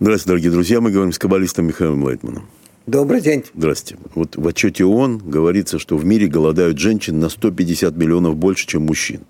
Здравствуйте, 0.00 0.28
дорогие 0.28 0.52
друзья. 0.52 0.80
Мы 0.80 0.92
говорим 0.92 1.12
с 1.12 1.18
каббалистом 1.18 1.66
Михаилом 1.66 2.04
Лайтманом. 2.04 2.48
Добрый 2.86 3.20
день. 3.20 3.44
Здравствуйте. 3.52 4.00
Вот 4.14 4.36
в 4.36 4.46
отчете 4.46 4.84
ООН 4.84 5.18
говорится, 5.18 5.80
что 5.80 5.96
в 5.96 6.04
мире 6.04 6.28
голодают 6.28 6.78
женщин 6.78 7.18
на 7.18 7.28
150 7.28 7.96
миллионов 7.96 8.36
больше, 8.36 8.64
чем 8.68 8.82
мужчин. 8.82 9.22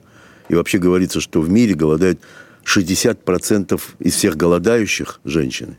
И 0.51 0.55
вообще 0.55 0.77
говорится, 0.77 1.23
что 1.23 1.41
в 1.41 1.49
мире 1.49 1.73
голодают 1.73 2.21
60% 2.67 3.81
из 4.01 4.15
всех 4.15 4.37
голодающих 4.37 5.21
женщины. 5.25 5.79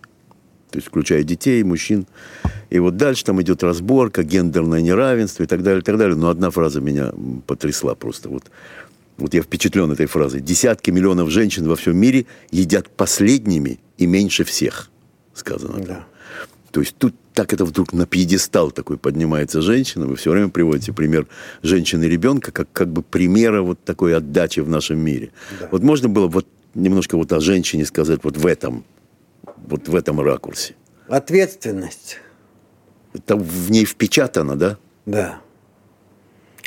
То 0.72 0.80
есть, 0.80 0.88
включая 0.88 1.22
детей, 1.22 1.62
мужчин. 1.62 2.08
И 2.72 2.80
вот 2.80 2.98
дальше 2.98 3.24
там 3.24 3.40
идет 3.44 3.62
разборка, 3.62 4.24
гендерное 4.24 4.82
неравенство 4.82 5.44
и 5.44 5.46
так 5.46 5.62
далее, 5.62 5.82
и 5.82 5.84
так 5.84 6.00
далее. 6.00 6.16
Но 6.16 6.30
одна 6.30 6.50
фраза 6.50 6.82
меня 6.82 7.12
потрясла 7.46 7.94
просто. 7.94 8.30
Вот, 8.30 8.46
вот 9.20 9.34
я 9.34 9.42
впечатлен 9.42 9.92
этой 9.92 10.06
фразой. 10.06 10.42
Десятки 10.42 10.92
миллионов 10.92 11.30
женщин 11.30 11.68
во 11.68 11.76
всем 11.76 11.98
мире 11.98 12.26
едят 12.52 12.90
последними 12.90 13.80
и 13.98 14.06
меньше 14.06 14.44
всех, 14.44 14.90
сказано. 15.34 15.84
Да. 15.86 16.06
То 16.72 16.82
есть 16.82 16.96
тут 16.98 17.16
так 17.34 17.54
это 17.54 17.66
вдруг 17.66 17.94
на 17.94 18.06
пьедестал 18.06 18.72
такой 18.72 18.98
поднимается 18.98 19.62
женщина. 19.62 20.08
Вы 20.08 20.16
все 20.16 20.32
время 20.32 20.50
приводите 20.50 20.94
пример 20.94 21.28
женщины 21.64 22.04
и 22.04 22.10
ребенка 22.10 22.52
как, 22.52 22.72
как 22.74 22.90
бы 22.90 23.02
примера 23.02 23.62
вот 23.62 23.84
такой 23.84 24.16
отдачи 24.16 24.60
в 24.60 24.70
нашем 24.70 25.00
мире. 25.00 25.32
Да. 25.60 25.70
Вот 25.72 25.84
можно 25.84 26.10
было 26.10 26.28
вот 26.28 26.48
немножко 26.76 27.18
вот 27.18 27.32
о 27.34 27.40
женщине 27.40 27.86
сказать 27.86 28.20
вот 28.24 28.38
в 28.38 28.46
этом, 28.46 28.84
вот 29.68 29.88
в 29.88 29.96
этом 29.96 30.20
ракурсе. 30.20 30.76
Ответственность. 31.08 32.18
Это 33.14 33.36
в 33.36 33.72
ней 33.72 33.86
впечатано, 33.86 34.56
да? 34.56 34.78
Да. 35.06 35.42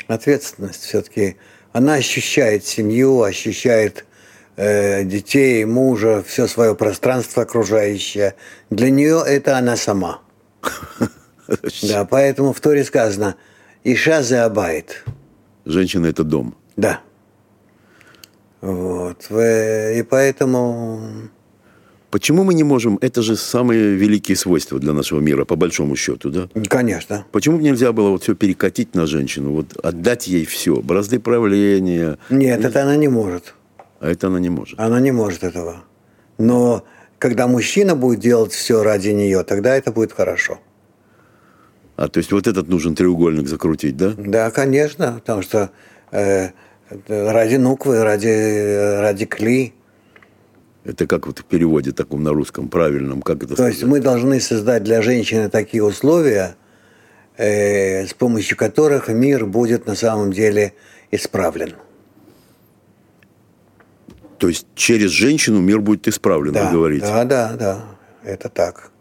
Ответственность 0.07 0.83
все-таки. 0.83 1.37
Она 1.73 1.95
ощущает 1.95 2.63
семью, 2.65 3.23
ощущает 3.23 4.05
э, 4.55 5.03
детей, 5.03 5.65
мужа, 5.65 6.23
все 6.25 6.47
свое 6.47 6.75
пространство 6.75 7.43
окружающее. 7.43 8.35
Для 8.69 8.91
нее 8.91 9.23
это 9.25 9.57
она 9.57 9.75
сама. 9.75 10.21
Да, 11.81 12.05
поэтому 12.05 12.53
в 12.53 12.61
Торе 12.61 12.85
сказано 12.85 13.35
«Иша 13.83 14.23
забайт». 14.23 15.03
Женщина– 15.65 16.05
это 16.07 16.23
дом. 16.23 16.55
Да. 16.77 17.01
Вот. 18.61 19.29
И 19.29 20.05
поэтому... 20.09 21.29
Почему 22.13 22.43
мы 22.43 22.53
не 22.53 22.63
можем... 22.63 22.99
Это 23.01 23.23
же 23.23 23.35
самые 23.35 23.95
великие 23.95 24.37
свойства 24.37 24.77
для 24.77 24.93
нашего 24.93 25.19
мира, 25.19 25.45
по 25.45 25.55
большому 25.55 25.95
счету, 25.95 26.29
да? 26.29 26.47
Конечно. 26.69 27.25
Почему 27.31 27.57
нельзя 27.57 27.91
было 27.91 28.09
вот 28.09 28.21
все 28.21 28.35
перекатить 28.35 28.93
на 28.93 29.07
женщину, 29.07 29.53
вот 29.53 29.75
отдать 29.81 30.27
ей 30.27 30.45
все, 30.45 30.75
бразды 30.75 31.19
правления? 31.19 32.19
Нет, 32.29 32.63
это 32.63 32.83
она 32.83 32.97
не 32.97 33.07
может. 33.07 33.55
А 33.99 34.11
это 34.11 34.27
она 34.27 34.39
не 34.39 34.49
может? 34.49 34.79
Она 34.79 34.99
не 34.99 35.11
может 35.11 35.43
этого. 35.43 35.85
Но 36.37 36.83
когда 37.17 37.47
мужчина 37.47 37.95
будет 37.95 38.19
делать 38.19 38.53
все 38.53 38.83
ради 38.83 39.09
нее, 39.09 39.41
тогда 39.43 39.75
это 39.75 39.91
будет 39.91 40.11
хорошо. 40.11 40.59
А, 41.95 42.09
то 42.09 42.19
есть 42.19 42.31
вот 42.31 42.45
этот 42.45 42.67
нужен 42.67 42.93
треугольник 42.93 43.47
закрутить, 43.47 43.97
да? 43.97 44.13
Да, 44.15 44.51
конечно, 44.51 45.13
потому 45.13 45.41
что 45.41 45.71
э, 46.11 46.49
ради 47.07 47.55
нуквы, 47.55 48.03
ради, 48.03 48.99
ради 49.01 49.25
кли. 49.25 49.73
Это 50.85 51.07
как 51.07 51.27
вот 51.27 51.39
в 51.39 51.45
переводе 51.45 51.93
таком 51.93 52.23
на 52.23 52.31
русском 52.31 52.67
правильном, 52.67 53.21
как 53.21 53.37
это 53.37 53.49
То 53.49 53.53
сказать? 53.53 53.73
есть 53.73 53.85
мы 53.85 54.01
должны 54.01 54.41
создать 54.41 54.83
для 54.83 55.01
женщины 55.01 55.49
такие 55.49 55.83
условия, 55.83 56.55
э, 57.37 58.05
с 58.05 58.13
помощью 58.13 58.57
которых 58.57 59.07
мир 59.07 59.45
будет 59.45 59.85
на 59.85 59.95
самом 59.95 60.33
деле 60.33 60.73
исправлен. 61.11 61.73
То 64.39 64.49
есть 64.49 64.67
через 64.75 65.11
женщину 65.11 65.61
мир 65.61 65.79
будет 65.79 66.07
исправлен, 66.09 66.51
да, 66.51 66.65
вы 66.65 66.71
говорите? 66.73 67.05
Да, 67.05 67.23
да, 67.23 67.53
да, 67.53 67.85
это 68.23 68.49
так. 68.49 68.91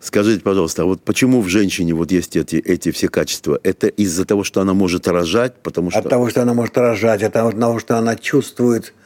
Скажите, 0.00 0.42
пожалуйста, 0.42 0.82
а 0.82 0.84
вот 0.84 1.02
почему 1.02 1.40
в 1.40 1.48
женщине 1.48 1.94
вот 1.94 2.12
есть 2.12 2.36
эти, 2.36 2.56
эти 2.56 2.90
все 2.90 3.08
качества? 3.08 3.58
Это 3.62 3.86
из-за 3.86 4.26
того, 4.26 4.44
что 4.44 4.60
она 4.60 4.74
может 4.74 5.08
рожать, 5.08 5.54
потому 5.62 5.90
что... 5.90 6.00
От 6.00 6.10
того, 6.10 6.28
что 6.28 6.42
она 6.42 6.52
может 6.52 6.76
рожать, 6.76 7.22
от 7.22 7.32
того, 7.32 7.78
что 7.78 7.96
она 7.96 8.16
чувствует, 8.16 8.88
э, 8.88 9.05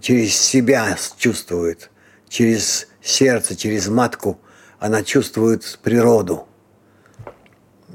через 0.00 0.36
себя 0.36 0.96
чувствует, 1.16 1.90
через 2.28 2.88
сердце, 3.02 3.56
через 3.56 3.88
матку, 3.88 4.40
она 4.78 5.02
чувствует 5.02 5.78
природу. 5.82 6.46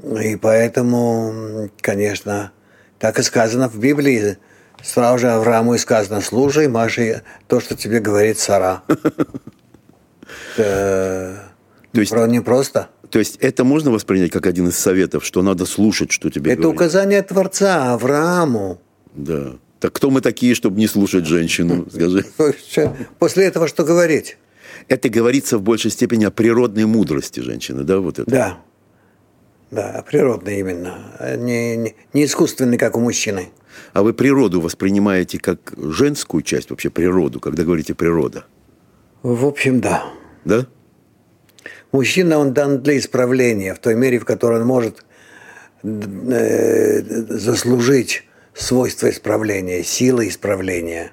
И 0.02 0.36
поэтому, 0.36 1.70
конечно, 1.80 2.52
так 2.98 3.18
и 3.18 3.22
сказано 3.22 3.68
в 3.68 3.78
Библии, 3.78 4.38
Сразу 4.82 5.18
же 5.18 5.28
Аврааму 5.30 5.74
и 5.74 5.78
сказано, 5.78 6.20
служи 6.20 6.68
Маше 6.68 7.22
то, 7.46 7.60
что 7.60 7.76
тебе 7.76 8.00
говорит 8.00 8.38
Сара. 8.38 8.82
То 10.56 12.00
есть, 12.00 12.12
не 12.12 12.40
просто. 12.40 12.88
То 13.10 13.18
есть 13.18 13.36
это 13.36 13.64
можно 13.64 13.90
воспринять 13.90 14.30
как 14.30 14.46
один 14.46 14.68
из 14.68 14.78
советов, 14.78 15.24
что 15.24 15.42
надо 15.42 15.64
слушать, 15.64 16.12
что 16.12 16.30
тебе 16.30 16.52
Это 16.52 16.68
указание 16.68 17.22
Творца 17.22 17.94
Аврааму. 17.94 18.80
Да. 19.14 19.54
Так 19.80 19.92
кто 19.92 20.10
мы 20.10 20.20
такие, 20.20 20.54
чтобы 20.54 20.78
не 20.78 20.88
слушать 20.88 21.26
женщину, 21.26 21.86
скажи? 21.90 22.24
После 23.18 23.44
этого 23.44 23.68
что 23.68 23.84
говорить? 23.84 24.36
Это 24.88 25.08
говорится 25.08 25.58
в 25.58 25.62
большей 25.62 25.90
степени 25.90 26.24
о 26.24 26.30
природной 26.30 26.86
мудрости 26.86 27.40
женщины, 27.40 27.84
да, 27.84 28.00
вот 28.00 28.18
это? 28.18 28.30
Да. 28.30 28.58
Да, 29.70 30.02
природной 30.08 30.60
именно. 30.60 31.36
Не, 31.36 31.76
не, 31.76 31.94
не 32.14 32.24
искусственной, 32.24 32.78
как 32.78 32.96
у 32.96 33.00
мужчины. 33.00 33.50
А 33.92 34.02
вы 34.02 34.14
природу 34.14 34.60
воспринимаете 34.60 35.38
как 35.38 35.74
женскую 35.76 36.42
часть, 36.42 36.70
вообще 36.70 36.90
природу, 36.90 37.38
когда 37.38 37.64
говорите 37.64 37.94
природа? 37.94 38.44
В 39.22 39.44
общем, 39.44 39.80
да. 39.80 40.04
Да? 40.44 40.66
Мужчина, 41.92 42.38
он 42.38 42.54
дан 42.54 42.82
для 42.82 42.98
исправления, 42.98 43.74
в 43.74 43.78
той 43.78 43.94
мере, 43.94 44.18
в 44.18 44.24
которой 44.24 44.60
он 44.60 44.66
может 44.66 45.04
э, 45.82 47.02
заслужить 47.02 48.24
свойства 48.58 49.08
исправления, 49.10 49.82
силы 49.84 50.28
исправления. 50.28 51.12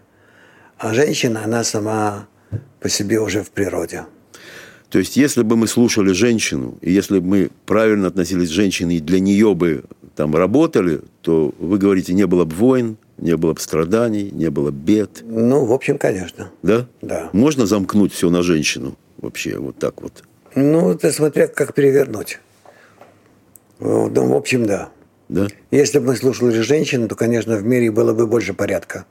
А 0.78 0.94
женщина, 0.94 1.44
она 1.44 1.64
сама 1.64 2.28
по 2.80 2.90
себе 2.90 3.20
уже 3.20 3.44
в 3.44 3.52
природе. 3.52 4.06
То 4.90 5.00
есть, 5.00 5.18
если 5.18 5.44
бы 5.44 5.56
мы 5.56 5.68
слушали 5.68 6.12
женщину, 6.12 6.78
и 6.82 6.92
если 6.92 7.20
бы 7.20 7.28
мы 7.28 7.50
правильно 7.66 8.08
относились 8.08 8.50
к 8.50 8.54
женщине, 8.54 8.98
и 8.98 9.00
для 9.00 9.20
нее 9.20 9.56
бы 9.56 9.84
там 10.16 10.36
работали, 10.36 11.02
то, 11.22 11.54
вы 11.60 11.78
говорите, 11.78 12.14
не 12.14 12.26
было 12.26 12.46
бы 12.46 12.56
войн, 12.56 12.98
не 13.18 13.36
было 13.36 13.54
бы 13.54 13.60
страданий, 13.60 14.30
не 14.32 14.50
было 14.50 14.72
бы 14.72 14.78
бед. 14.78 15.22
Ну, 15.24 15.66
в 15.66 15.74
общем, 15.74 15.98
конечно. 15.98 16.52
Да? 16.64 16.88
Да. 17.02 17.30
Можно 17.34 17.66
замкнуть 17.66 18.14
все 18.14 18.30
на 18.30 18.42
женщину 18.42 18.98
вообще, 19.18 19.58
вот 19.58 19.78
так 19.78 20.02
вот? 20.02 20.24
Ну, 20.56 20.92
это 20.92 21.12
смотря 21.12 21.48
как 21.48 21.74
перевернуть. 21.74 22.40
Ну, 23.80 24.10
в 24.10 24.34
общем, 24.34 24.66
да. 24.66 24.90
Да? 25.30 25.48
Если 25.72 26.00
бы 26.00 26.08
мы 26.08 26.16
слушали 26.16 26.60
женщин, 26.62 27.08
то, 27.08 27.16
конечно, 27.16 27.58
в 27.58 27.64
мире 27.64 27.92
было 27.92 28.14
бы 28.14 28.28
больше 28.28 28.54
порядка. 28.54 29.06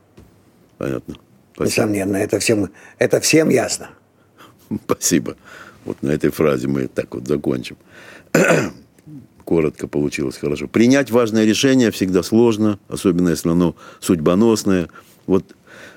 Понятно. 0.79 1.17
Спасибо. 1.55 1.71
Несомненно, 1.71 2.17
это 2.17 2.39
всем, 2.39 2.71
это 2.99 3.21
всем 3.21 3.49
ясно. 3.49 3.91
Спасибо. 4.85 5.37
Вот 5.85 6.03
на 6.03 6.11
этой 6.11 6.31
фразе 6.31 6.69
мы 6.69 6.89
так 6.89 7.15
вот 7.15 7.27
закончим. 7.27 7.77
Коротко 9.45 9.87
получилось 9.89 10.37
хорошо. 10.37 10.69
Принять 10.69 11.11
важное 11.11 11.45
решение 11.45 11.91
всегда 11.91 12.23
сложно, 12.23 12.79
особенно 12.89 13.29
если 13.29 13.51
оно 13.51 13.77
судьбоносное. 14.01 14.89
Вот 15.27 15.55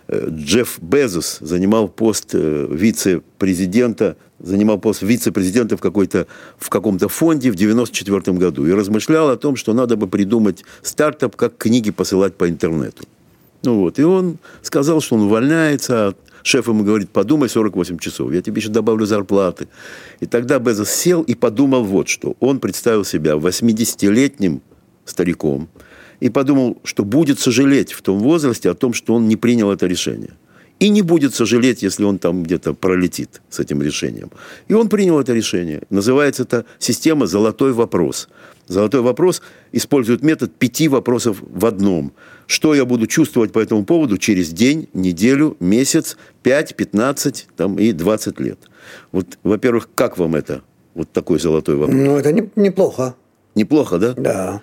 Джефф 0.10 0.80
Безос 0.82 1.40
занимал 1.42 1.88
пост 1.90 2.30
э, 2.34 2.68
вице-президента, 2.70 4.16
занимал 4.40 4.80
пост 4.80 5.02
вице-президента 5.02 5.76
в, 5.76 5.82
какой-то, 5.82 6.28
в 6.58 6.70
каком-то 6.70 7.10
фонде 7.10 7.52
в 7.52 7.56
94 7.56 8.38
году 8.38 8.66
и 8.66 8.72
размышлял 8.72 9.30
о 9.30 9.38
том, 9.38 9.56
что 9.56 9.74
надо 9.74 9.98
бы 9.98 10.08
придумать 10.08 10.64
стартап, 10.82 11.36
как 11.36 11.58
книги 11.58 11.92
посылать 11.92 12.36
по 12.36 12.50
интернету. 12.50 13.04
Ну 13.64 13.80
вот, 13.80 14.00
и 14.00 14.04
он 14.04 14.38
сказал, 14.62 15.02
что 15.02 15.16
он 15.16 15.24
увольняется 15.24 16.08
от 16.08 16.18
Шеф 16.48 16.68
ему 16.70 16.86
говорит, 16.86 17.10
подумай 17.10 17.50
48 17.50 17.98
часов, 17.98 18.31
я 18.31 18.42
тебе 18.42 18.62
еще 18.62 18.69
добавлю 18.69 19.06
зарплаты. 19.06 19.68
И 20.22 20.25
тогда 20.25 20.60
Безос 20.60 20.90
сел 20.90 21.22
и 21.22 21.36
подумал 21.36 21.84
вот 21.84 22.07
что. 22.07 22.38
Он 22.40 22.62
представил 22.62 23.04
себя 23.04 23.34
80-летним 23.34 24.62
стариком 25.04 25.68
и 26.19 26.30
подумал, 26.30 26.78
что 26.84 27.04
будет 27.04 27.40
сожалеть 27.40 27.94
в 27.94 28.02
том 28.02 28.19
возрасте 28.19 28.69
о 28.69 28.74
том, 28.74 28.94
что 28.94 29.16
он 29.16 29.28
не 29.28 29.36
принял 29.36 29.72
это 29.72 29.88
решение. 29.88 30.31
И 30.80 30.90
не 30.90 31.02
будет 31.02 31.34
сожалеть, 31.34 31.81
если 31.81 32.04
он 32.04 32.19
там 32.19 32.44
где-то 32.44 32.74
пролетит 32.75 33.42
с 33.50 33.60
этим 33.60 33.81
решением. 33.81 34.30
И 34.68 34.74
он 34.74 34.90
принял 34.90 35.19
это 35.19 35.34
решение. 35.34 35.81
Называется 35.90 36.44
это 36.44 36.66
система 36.78 37.25
«Золотой 37.25 37.74
вопрос». 37.74 38.30
Золотой 38.68 39.02
вопрос 39.02 39.42
использует 39.72 40.24
метод 40.24 40.54
пяти 40.54 40.88
вопросов 40.88 41.38
в 41.42 41.66
одном. 41.66 42.12
Что 42.48 42.75
я 42.75 42.86
буду 42.86 43.08
чувствовать 43.08 43.54
по 43.54 43.60
этому 43.60 43.86
поводу 43.86 44.18
через 44.18 44.50
день, 44.50 44.90
неделю, 44.94 45.56
месяц, 45.60 46.18
пять, 46.44 46.75
пятнадцать 46.75 47.48
там, 47.56 47.80
и 47.80 47.92
двадцать 47.92 48.40
лет? 48.40 48.60
Вот, 49.12 49.40
во-первых, 49.44 49.90
как 49.96 50.18
вам 50.18 50.36
это? 50.36 50.62
Вот 50.96 51.12
такой 51.12 51.40
золотой 51.40 51.75
вопрос. 51.75 51.98
Ну, 51.98 52.18
это 52.18 52.31
не, 52.31 52.50
неплохо. 52.56 53.16
Неплохо, 53.56 53.98
да? 53.98 54.13
Да. 54.13 54.62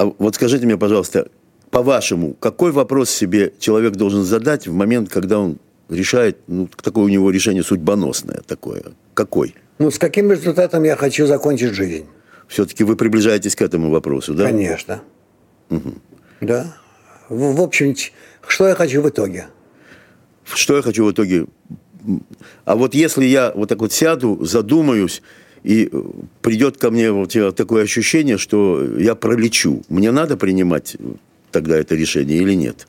А 0.00 0.06
вот 0.18 0.34
скажите 0.34 0.64
мне, 0.64 0.78
пожалуйста, 0.78 1.28
по-вашему, 1.70 2.32
какой 2.32 2.72
вопрос 2.72 3.10
себе 3.10 3.52
человек 3.58 3.96
должен 3.96 4.22
задать 4.22 4.66
в 4.66 4.72
момент, 4.72 5.10
когда 5.10 5.38
он 5.38 5.58
решает, 5.90 6.38
ну, 6.46 6.70
такое 6.82 7.04
у 7.04 7.08
него 7.08 7.30
решение 7.30 7.62
судьбоносное 7.62 8.40
такое. 8.46 8.82
Какой? 9.12 9.54
Ну, 9.78 9.90
с 9.90 9.98
каким 9.98 10.32
результатом 10.32 10.84
я 10.84 10.96
хочу 10.96 11.26
закончить 11.26 11.74
жизнь? 11.74 12.06
Все-таки 12.48 12.82
вы 12.82 12.96
приближаетесь 12.96 13.54
к 13.54 13.60
этому 13.60 13.90
вопросу, 13.90 14.32
да? 14.32 14.46
Конечно. 14.46 15.02
Угу. 15.68 15.92
Да. 16.40 16.74
В, 17.28 17.56
в 17.56 17.60
общем, 17.60 17.94
что 18.46 18.68
я 18.68 18.74
хочу 18.74 19.02
в 19.02 19.08
итоге? 19.10 19.48
Что 20.44 20.76
я 20.76 20.82
хочу 20.82 21.04
в 21.04 21.12
итоге? 21.12 21.44
А 22.64 22.74
вот 22.74 22.94
если 22.94 23.26
я 23.26 23.52
вот 23.54 23.68
так 23.68 23.80
вот 23.80 23.92
сяду, 23.92 24.42
задумаюсь, 24.46 25.20
и 25.62 25.90
придет 26.42 26.76
ко 26.76 26.90
мне 26.90 27.10
вот 27.12 27.34
такое 27.54 27.84
ощущение, 27.84 28.38
что 28.38 28.82
я 28.96 29.14
пролечу, 29.14 29.82
мне 29.88 30.10
надо 30.10 30.36
принимать 30.36 30.96
тогда 31.50 31.76
это 31.76 31.94
решение 31.94 32.38
или 32.38 32.54
нет? 32.54 32.86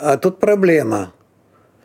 А 0.00 0.16
тут 0.16 0.38
проблема. 0.38 1.12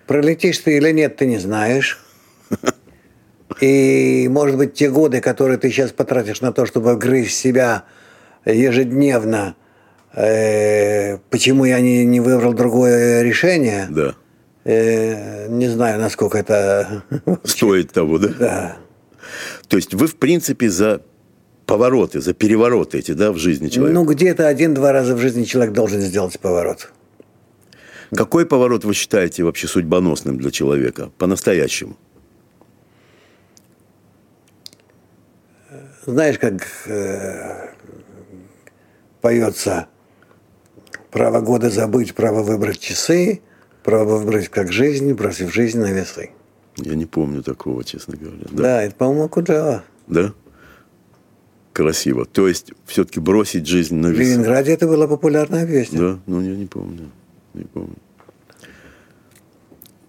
Пролетишь 0.06 0.60
ты 0.60 0.78
или 0.78 0.92
нет, 0.92 1.18
ты 1.18 1.26
не 1.26 1.38
знаешь. 1.38 2.04
И, 3.62 4.28
может 4.30 4.58
быть, 4.58 4.74
те 4.74 4.90
годы, 4.90 5.22
которые 5.22 5.58
ты 5.58 5.70
сейчас 5.70 5.92
потратишь 5.92 6.42
на 6.42 6.52
то, 6.52 6.66
чтобы 6.66 6.96
грызть 6.96 7.36
себя 7.36 7.84
ежедневно, 8.46 9.56
э, 10.14 11.18
почему 11.30 11.66
я 11.66 11.80
не, 11.80 12.06
не 12.06 12.20
выбрал 12.20 12.54
другое 12.54 13.24
решение, 13.24 13.88
да. 13.90 14.16
э, 14.64 15.48
не 15.50 15.68
знаю, 15.68 16.00
насколько 16.00 16.38
это... 16.38 17.04
Стоит 17.44 17.92
того, 17.92 18.20
да? 18.20 18.28
Да. 18.40 18.78
То 19.68 19.78
есть 19.78 19.94
вы, 19.94 20.08
в 20.08 20.16
принципе, 20.16 20.70
за 20.70 21.02
повороты, 21.66 22.22
за 22.22 22.34
перевороты 22.34 23.00
эти, 23.00 23.12
да, 23.12 23.32
в 23.32 23.38
жизни 23.38 23.68
человека? 23.68 24.00
Ну, 24.00 24.06
где-то 24.06 24.48
один-два 24.48 24.92
раза 24.92 25.16
в 25.16 25.20
жизни 25.20 25.44
человек 25.44 25.74
должен 25.74 26.00
сделать 26.02 26.40
поворот. 26.40 26.92
Какой 28.16 28.46
поворот 28.46 28.86
вы 28.86 28.94
считаете 28.94 29.44
вообще 29.44 29.68
судьбоносным 29.68 30.38
для 30.38 30.50
человека, 30.50 31.12
по-настоящему? 31.18 31.98
Знаешь, 36.06 36.40
как 36.40 36.66
э, 36.86 37.68
поется 39.20 39.88
«Право 41.12 41.42
года 41.42 41.70
забыть, 41.70 42.16
право 42.16 42.44
выбрать 42.44 42.80
часы, 42.80 43.42
право 43.84 44.18
выбрать 44.18 44.48
как 44.48 44.72
жизнь, 44.72 45.12
бросив 45.14 45.54
жизнь 45.54 45.80
на 45.80 45.92
весы». 45.92 46.32
Я 46.78 46.96
не 46.96 47.06
помню 47.06 47.44
такого, 47.44 47.84
честно 47.84 48.16
говоря. 48.18 48.46
Да, 48.52 48.64
да 48.64 48.84
это, 48.84 48.96
по-моему, 48.96 49.30
Куджава. 49.30 49.84
Да? 50.08 50.34
Красиво. 51.74 52.26
То 52.26 52.48
есть, 52.48 52.72
все-таки 52.86 53.20
бросить 53.20 53.68
жизнь 53.68 53.96
на 53.96 54.08
весы. 54.08 54.18
В 54.18 54.22
Ленинграде 54.22 54.74
это 54.74 54.88
была 54.88 55.08
популярная 55.08 55.68
песня. 55.68 56.00
Да, 56.00 56.20
ну 56.26 56.42
я 56.42 56.56
не 56.56 56.66
помню. 56.66 57.12
Не 57.54 57.66
помню. 57.66 57.96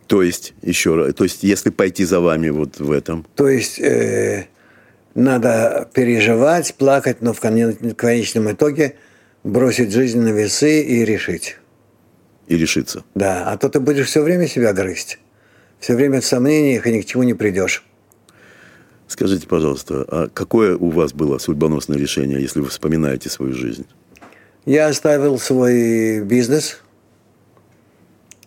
То 0.07 0.23
есть, 0.23 0.55
еще 0.63 0.95
раз, 0.95 1.15
то 1.15 1.25
есть, 1.25 1.43
если 1.43 1.71
пойти 1.71 2.05
за 2.05 2.21
вами 2.21 2.49
вот 2.49 2.81
в 2.81 2.91
этом. 2.91 3.27
То 3.35 3.49
есть, 3.49 3.79
э, 3.79 4.47
надо 5.15 5.89
переживать, 5.93 6.75
плакать, 6.77 7.21
но 7.21 7.35
в 7.35 7.41
конечном 7.41 8.51
итоге 8.51 8.95
бросить 9.45 9.93
жизнь 9.93 10.21
на 10.21 10.29
весы 10.29 10.83
и 10.83 11.05
решить. 11.05 11.57
И 12.47 12.57
решиться. 12.57 13.05
Да, 13.15 13.45
а 13.47 13.59
то 13.59 13.69
ты 13.69 13.81
будешь 13.81 14.07
все 14.07 14.23
время 14.23 14.47
себя 14.49 14.73
грызть. 14.73 15.19
Все 15.81 15.95
время 15.95 16.21
в 16.21 16.27
сомнениях 16.27 16.87
и 16.87 16.93
ни 16.93 17.01
к 17.01 17.07
чему 17.07 17.23
не 17.23 17.35
придешь. 17.35 17.85
Скажите, 19.07 19.47
пожалуйста, 19.47 20.05
а 20.09 20.29
какое 20.29 20.77
у 20.77 20.91
вас 20.91 21.13
было 21.13 21.39
судьбоносное 21.39 21.97
решение, 21.97 22.41
если 22.41 22.61
вы 22.61 22.69
вспоминаете 22.69 23.31
свою 23.31 23.55
жизнь? 23.55 23.87
Я 24.67 24.89
оставил 24.89 25.39
свой 25.39 26.21
бизнес 26.21 26.83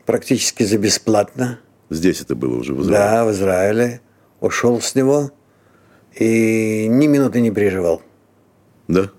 практически 0.06 0.64
за 0.64 0.78
бесплатно. 0.78 1.60
Здесь 1.90 2.22
это 2.22 2.36
было 2.36 2.58
уже 2.58 2.74
в 2.74 2.82
Израиле? 2.84 3.00
Да, 3.00 3.26
в 3.26 3.32
Израиле. 3.32 4.02
Ушел 4.40 4.82
с 4.82 4.94
него 4.94 5.32
и 6.16 6.88
ни 6.88 7.08
минуты 7.08 7.42
не 7.42 7.52
переживал. 7.52 8.02
Да? 8.88 9.10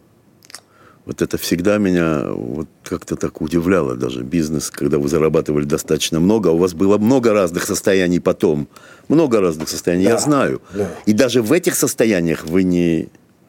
Вот 1.04 1.20
это 1.20 1.36
всегда 1.36 1.78
меня 1.78 2.26
вот 2.28 2.68
как-то 2.84 3.16
так 3.16 3.40
удивляло 3.40 3.96
даже. 3.96 4.22
Бизнес, 4.22 4.70
когда 4.70 4.98
вы 4.98 5.08
зарабатывали 5.08 5.64
достаточно 5.64 6.20
много, 6.20 6.50
а 6.50 6.52
у 6.52 6.58
вас 6.58 6.74
было 6.74 6.96
много 6.96 7.32
разных 7.32 7.64
состояний 7.64 8.20
потом. 8.20 8.68
Много 9.08 9.40
разных 9.40 9.68
состояний, 9.68 10.04
да, 10.04 10.10
я 10.10 10.18
знаю. 10.18 10.62
Да. 10.72 10.88
И 11.04 11.12
даже 11.12 11.42
в 11.42 11.52
этих 11.52 11.74
состояниях 11.74 12.44
вы 12.44 12.62
не... 12.62 13.08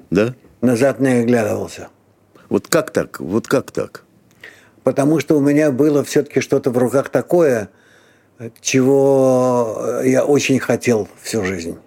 Да? 0.10 0.34
Назад 0.62 1.00
не 1.00 1.22
оглядывался. 1.22 1.90
Вот 2.50 2.68
как 2.68 2.90
так? 2.92 3.20
Вот 3.20 3.48
как 3.48 3.72
так? 3.72 4.04
Потому 4.84 5.20
что 5.20 5.38
у 5.38 5.40
меня 5.40 5.72
было 5.72 6.04
все-таки 6.04 6.42
что-то 6.42 6.72
в 6.72 6.78
руках 6.78 7.10
такое, 7.10 7.70
чего 8.62 10.02
я 10.04 10.26
очень 10.26 10.60
хотел 10.60 11.08
всю 11.22 11.46
жизнь. 11.46 11.78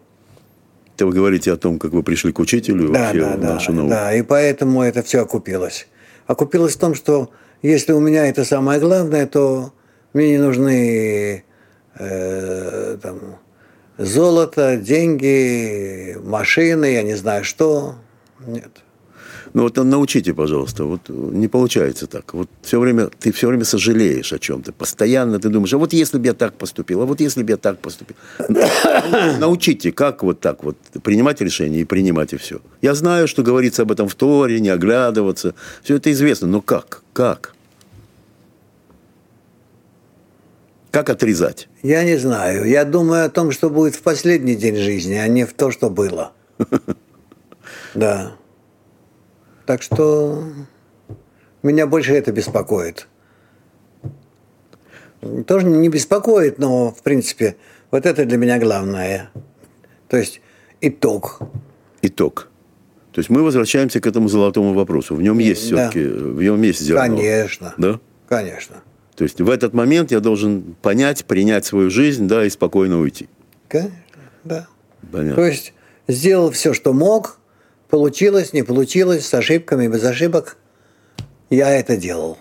Это 0.97 1.05
вы 1.05 1.13
говорите 1.13 1.53
о 1.53 1.59
том, 1.59 1.79
как 1.79 1.93
вы 1.93 2.03
пришли 2.03 2.33
к 2.33 2.39
учителю 2.39 2.89
да, 2.91 3.13
вообще 3.13 3.21
да, 3.21 3.37
в 3.37 3.41
нашу 3.41 3.73
да, 3.73 3.77
науку. 3.77 3.91
Да, 3.91 4.15
и 4.15 4.23
поэтому 4.23 4.83
это 4.83 5.03
все 5.03 5.21
окупилось. 5.21 5.89
Окупилось 6.27 6.75
в 6.75 6.79
том, 6.79 6.95
что 6.95 7.31
если 7.61 7.93
у 7.93 8.01
меня 8.01 8.27
это 8.27 8.47
самое 8.47 8.81
главное, 8.81 9.27
то 9.27 9.75
мне 10.15 10.31
не 10.31 10.39
нужны 10.39 11.45
э, 11.99 12.99
там, 13.03 13.37
золото, 13.99 14.79
деньги, 14.79 16.17
машины, 16.25 16.87
я 16.87 17.03
не 17.03 17.15
знаю 17.15 17.45
что. 17.45 17.97
Нет. 18.47 18.71
Ну 19.55 19.63
вот 19.63 19.77
научите, 19.77 20.35
пожалуйста, 20.35 20.85
вот 20.85 21.09
не 21.09 21.49
получается 21.49 22.07
так. 22.07 22.35
Вот 22.35 22.49
все 22.63 22.79
время, 22.79 23.09
ты 23.19 23.33
все 23.33 23.49
время 23.49 23.65
сожалеешь 23.65 24.33
о 24.33 24.39
чем-то. 24.39 24.73
Постоянно 24.73 25.39
ты 25.39 25.49
думаешь, 25.49 25.73
а 25.75 25.79
вот 25.79 25.93
если 25.93 26.19
бы 26.19 26.27
я 26.27 26.35
так 26.35 26.55
поступил, 26.55 27.03
а 27.03 27.07
вот 27.07 27.21
если 27.21 27.43
бы 27.43 27.51
я 27.51 27.57
так 27.57 27.79
поступил. 27.79 28.17
Научите, 29.39 29.93
как 29.93 30.23
вот 30.23 30.41
так 30.41 30.65
вот 30.65 30.77
принимать 31.03 31.41
решения 31.41 31.81
и 31.81 31.85
принимать 31.85 32.33
и 32.33 32.37
все. 32.37 32.61
Я 32.83 32.95
знаю, 32.95 33.29
что 33.29 33.43
говорится 33.43 33.83
об 33.83 33.93
этом 33.93 34.09
в 34.09 34.15
Торе, 34.15 34.61
не 34.61 34.69
оглядываться. 34.69 35.55
Все 35.83 35.97
это 35.97 36.11
известно, 36.13 36.49
но 36.49 36.61
как? 36.61 37.03
Как? 37.13 37.55
Как 40.91 41.11
отрезать? 41.11 41.69
Я 41.83 42.05
не 42.05 42.17
знаю. 42.17 42.67
Я 42.67 42.85
думаю 42.85 43.27
о 43.27 43.29
том, 43.29 43.53
что 43.53 43.69
будет 43.69 43.95
в 43.95 44.03
последний 44.03 44.57
день 44.57 44.77
жизни, 44.77 45.15
а 45.15 45.29
не 45.29 45.45
в 45.45 45.53
то, 45.53 45.71
что 45.71 45.91
было. 45.91 46.33
Да. 47.95 48.37
Так 49.67 49.83
что 49.83 50.45
меня 51.63 51.87
больше 51.87 52.15
это 52.15 52.33
беспокоит. 52.33 53.09
Тоже 55.47 55.67
не 55.67 55.89
беспокоит, 55.89 56.59
но, 56.59 56.93
в 56.93 57.03
принципе, 57.03 57.57
вот 57.91 58.07
это 58.07 58.25
для 58.25 58.37
меня 58.37 58.59
главное. 58.59 59.31
То 60.09 60.17
есть 60.17 60.41
итог. 60.81 61.41
Итог. 62.03 62.49
То 63.13 63.21
есть 63.21 63.31
мы 63.31 63.43
возвращаемся 63.43 63.99
к 64.01 64.07
этому 64.07 64.29
золотому 64.29 64.73
вопросу. 64.75 65.17
В 65.17 65.23
нем 65.23 65.39
есть 65.39 65.63
все-таки, 65.63 66.05
в 66.05 66.41
нем 66.41 66.63
есть 66.63 66.81
зерно. 66.81 67.17
Конечно. 67.17 67.75
Да? 67.79 68.01
Конечно. 68.29 68.77
То 69.17 69.25
есть 69.25 69.41
в 69.41 69.49
этот 69.49 69.73
момент 69.73 70.13
я 70.13 70.21
должен 70.21 70.77
понять, 70.83 71.25
принять 71.25 71.65
свою 71.65 71.91
жизнь, 71.91 72.29
да, 72.29 72.45
и 72.45 72.51
спокойно 72.51 73.01
уйти. 73.01 73.29
Конечно, 73.69 73.97
да. 74.45 74.69
Понятно. 75.11 75.37
То 75.37 75.47
есть 75.47 75.73
сделал 76.07 76.51
все, 76.51 76.75
что 76.75 76.93
мог, 76.93 77.41
Получилось, 77.97 78.53
не 78.53 78.63
получилось, 78.63 79.27
с 79.27 79.33
ошибками, 79.33 79.89
без 79.89 80.05
ошибок. 80.05 80.59
Я 81.49 81.71
это 81.71 81.97
делал. 81.97 82.37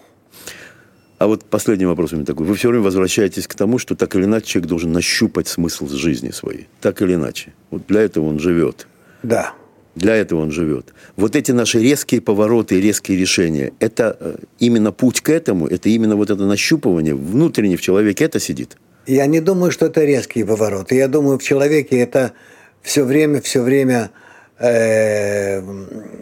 А 1.17 1.27
вот 1.27 1.45
последний 1.45 1.85
вопрос 1.85 2.11
у 2.11 2.17
меня 2.17 2.25
такой. 2.25 2.45
Вы 2.45 2.55
все 2.55 2.67
время 2.67 2.83
возвращаетесь 2.83 3.47
к 3.47 3.55
тому, 3.55 3.77
что 3.77 3.95
так 3.95 4.13
или 4.17 4.25
иначе 4.25 4.47
человек 4.47 4.67
должен 4.67 4.91
нащупать 4.91 5.47
смысл 5.47 5.87
жизни 5.87 6.31
своей. 6.31 6.67
Так 6.81 7.01
или 7.01 7.13
иначе. 7.13 7.53
Вот 7.71 7.87
для 7.87 8.01
этого 8.01 8.25
он 8.25 8.37
живет. 8.37 8.85
Да. 9.23 9.53
Для 9.95 10.17
этого 10.17 10.41
он 10.41 10.51
живет. 10.51 10.93
Вот 11.15 11.37
эти 11.37 11.53
наши 11.53 11.79
резкие 11.79 12.19
повороты 12.19 12.81
резкие 12.81 13.17
решения, 13.17 13.71
это 13.79 14.17
э, 14.19 14.35
именно 14.59 14.91
путь 14.91 15.21
к 15.21 15.29
этому, 15.29 15.67
это 15.67 15.87
именно 15.87 16.17
вот 16.17 16.31
это 16.31 16.45
нащупывание 16.45 17.15
внутренне 17.15 17.77
в 17.77 17.81
человеке, 17.81 18.25
это 18.25 18.41
сидит. 18.41 18.75
Я 19.07 19.25
не 19.25 19.39
думаю, 19.39 19.71
что 19.71 19.85
это 19.85 20.03
резкие 20.03 20.45
повороты. 20.45 20.95
Я 20.95 21.07
думаю, 21.07 21.39
в 21.39 21.43
человеке 21.43 21.97
это 21.97 22.33
все 22.81 23.05
время, 23.05 23.39
все 23.39 23.61
время 23.61 24.11
э, 24.59 25.61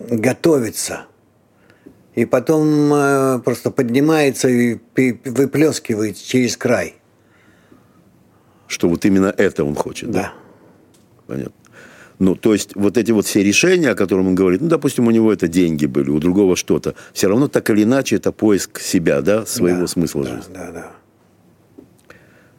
готовится. 0.09 1.05
И 2.15 2.25
потом 2.25 2.93
э, 2.93 3.39
просто 3.39 3.71
поднимается 3.71 4.47
и 4.47 4.79
выплескивает 4.95 6.17
через 6.17 6.57
край. 6.57 6.95
Что 8.67 8.89
вот 8.89 9.05
именно 9.05 9.33
это 9.37 9.63
он 9.63 9.75
хочет, 9.75 10.11
да? 10.11 10.21
Да. 10.21 10.33
Понятно. 11.27 11.53
Ну, 12.19 12.35
то 12.35 12.53
есть 12.53 12.75
вот 12.75 12.97
эти 12.97 13.11
вот 13.11 13.25
все 13.25 13.43
решения, 13.43 13.89
о 13.89 13.95
которых 13.95 14.25
он 14.25 14.35
говорит, 14.35 14.61
ну, 14.61 14.67
допустим, 14.67 15.07
у 15.07 15.11
него 15.11 15.33
это 15.33 15.47
деньги 15.47 15.87
были, 15.87 16.09
у 16.09 16.19
другого 16.19 16.55
что-то, 16.55 16.95
все 17.11 17.27
равно 17.27 17.47
так 17.47 17.69
или 17.69 17.83
иначе 17.83 18.15
это 18.15 18.31
поиск 18.31 18.79
себя, 18.79 19.21
да, 19.21 19.45
своего 19.45 19.81
да, 19.81 19.87
смысла 19.87 20.23
да, 20.23 20.29
жизни. 20.29 20.53
Да, 20.53 20.71
да. 20.71 20.91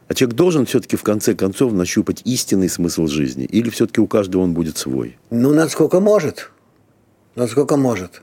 А 0.07 0.13
человек 0.13 0.35
должен 0.35 0.65
все-таки 0.65 0.97
в 0.97 1.03
конце 1.03 1.33
концов 1.33 1.73
нащупать 1.73 2.21
истинный 2.25 2.69
смысл 2.69 3.07
жизни? 3.07 3.45
Или 3.45 3.69
все-таки 3.69 4.01
у 4.01 4.07
каждого 4.07 4.43
он 4.43 4.53
будет 4.53 4.77
свой? 4.77 5.17
Ну, 5.31 5.53
насколько 5.53 5.99
может. 5.99 6.51
Насколько 7.33 7.75
может. 7.75 8.21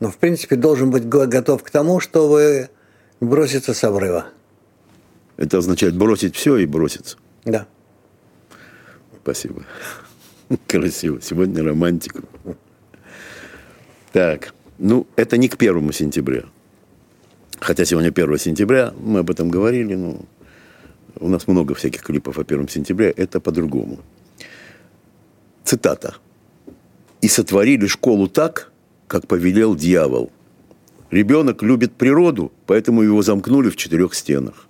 Но, 0.00 0.10
в 0.10 0.16
принципе, 0.16 0.56
должен 0.56 0.90
быть 0.90 1.08
готов 1.08 1.62
к 1.62 1.70
тому, 1.70 2.00
чтобы 2.00 2.68
броситься 3.20 3.74
с 3.74 3.84
обрыва. 3.84 4.26
Это 5.36 5.58
означает 5.58 5.96
бросить 5.96 6.34
все 6.34 6.56
и 6.56 6.66
броситься. 6.66 7.16
Да. 7.44 7.66
Спасибо. 9.22 9.62
Красиво. 10.66 11.20
Сегодня 11.22 11.62
романтика. 11.62 12.22
Так, 14.12 14.52
ну, 14.78 15.06
это 15.16 15.36
не 15.36 15.48
к 15.48 15.56
первому 15.56 15.92
сентября. 15.92 16.44
Хотя 17.60 17.84
сегодня 17.84 18.08
1 18.08 18.38
сентября, 18.38 18.92
мы 18.98 19.20
об 19.20 19.30
этом 19.30 19.48
говорили, 19.48 19.94
но 19.94 20.20
у 21.20 21.28
нас 21.28 21.48
много 21.48 21.74
всяких 21.74 22.02
клипов 22.02 22.38
о 22.38 22.42
1 22.42 22.68
сентября, 22.68 23.12
это 23.16 23.40
по-другому. 23.40 23.98
Цитата. 25.64 26.16
«И 27.22 27.28
сотворили 27.28 27.86
школу 27.86 28.28
так, 28.28 28.72
как 29.08 29.26
повелел 29.26 29.74
дьявол. 29.74 30.30
Ребенок 31.10 31.62
любит 31.62 31.92
природу, 31.92 32.52
поэтому 32.66 33.02
его 33.02 33.22
замкнули 33.22 33.70
в 33.70 33.76
четырех 33.76 34.14
стенах. 34.14 34.66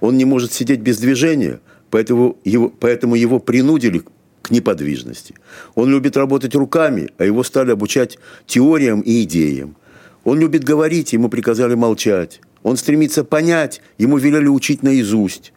Он 0.00 0.16
не 0.16 0.24
может 0.24 0.52
сидеть 0.52 0.80
без 0.80 0.98
движения, 0.98 1.60
поэтому 1.90 2.36
его, 2.44 2.68
поэтому 2.68 3.14
его 3.14 3.40
принудили 3.40 4.02
к 4.42 4.50
неподвижности. 4.50 5.34
Он 5.74 5.90
любит 5.90 6.16
работать 6.16 6.54
руками, 6.54 7.10
а 7.18 7.24
его 7.24 7.42
стали 7.42 7.72
обучать 7.72 8.18
теориям 8.46 9.00
и 9.00 9.22
идеям. 9.22 9.76
Он 10.24 10.38
любит 10.38 10.62
говорить, 10.62 11.12
ему 11.12 11.28
приказали 11.28 11.74
молчать. 11.74 12.40
Он 12.62 12.76
стремится 12.76 13.24
понять, 13.24 13.80
ему 13.98 14.18
велели 14.18 14.46
учить 14.46 14.82
наизусть. 14.82 15.52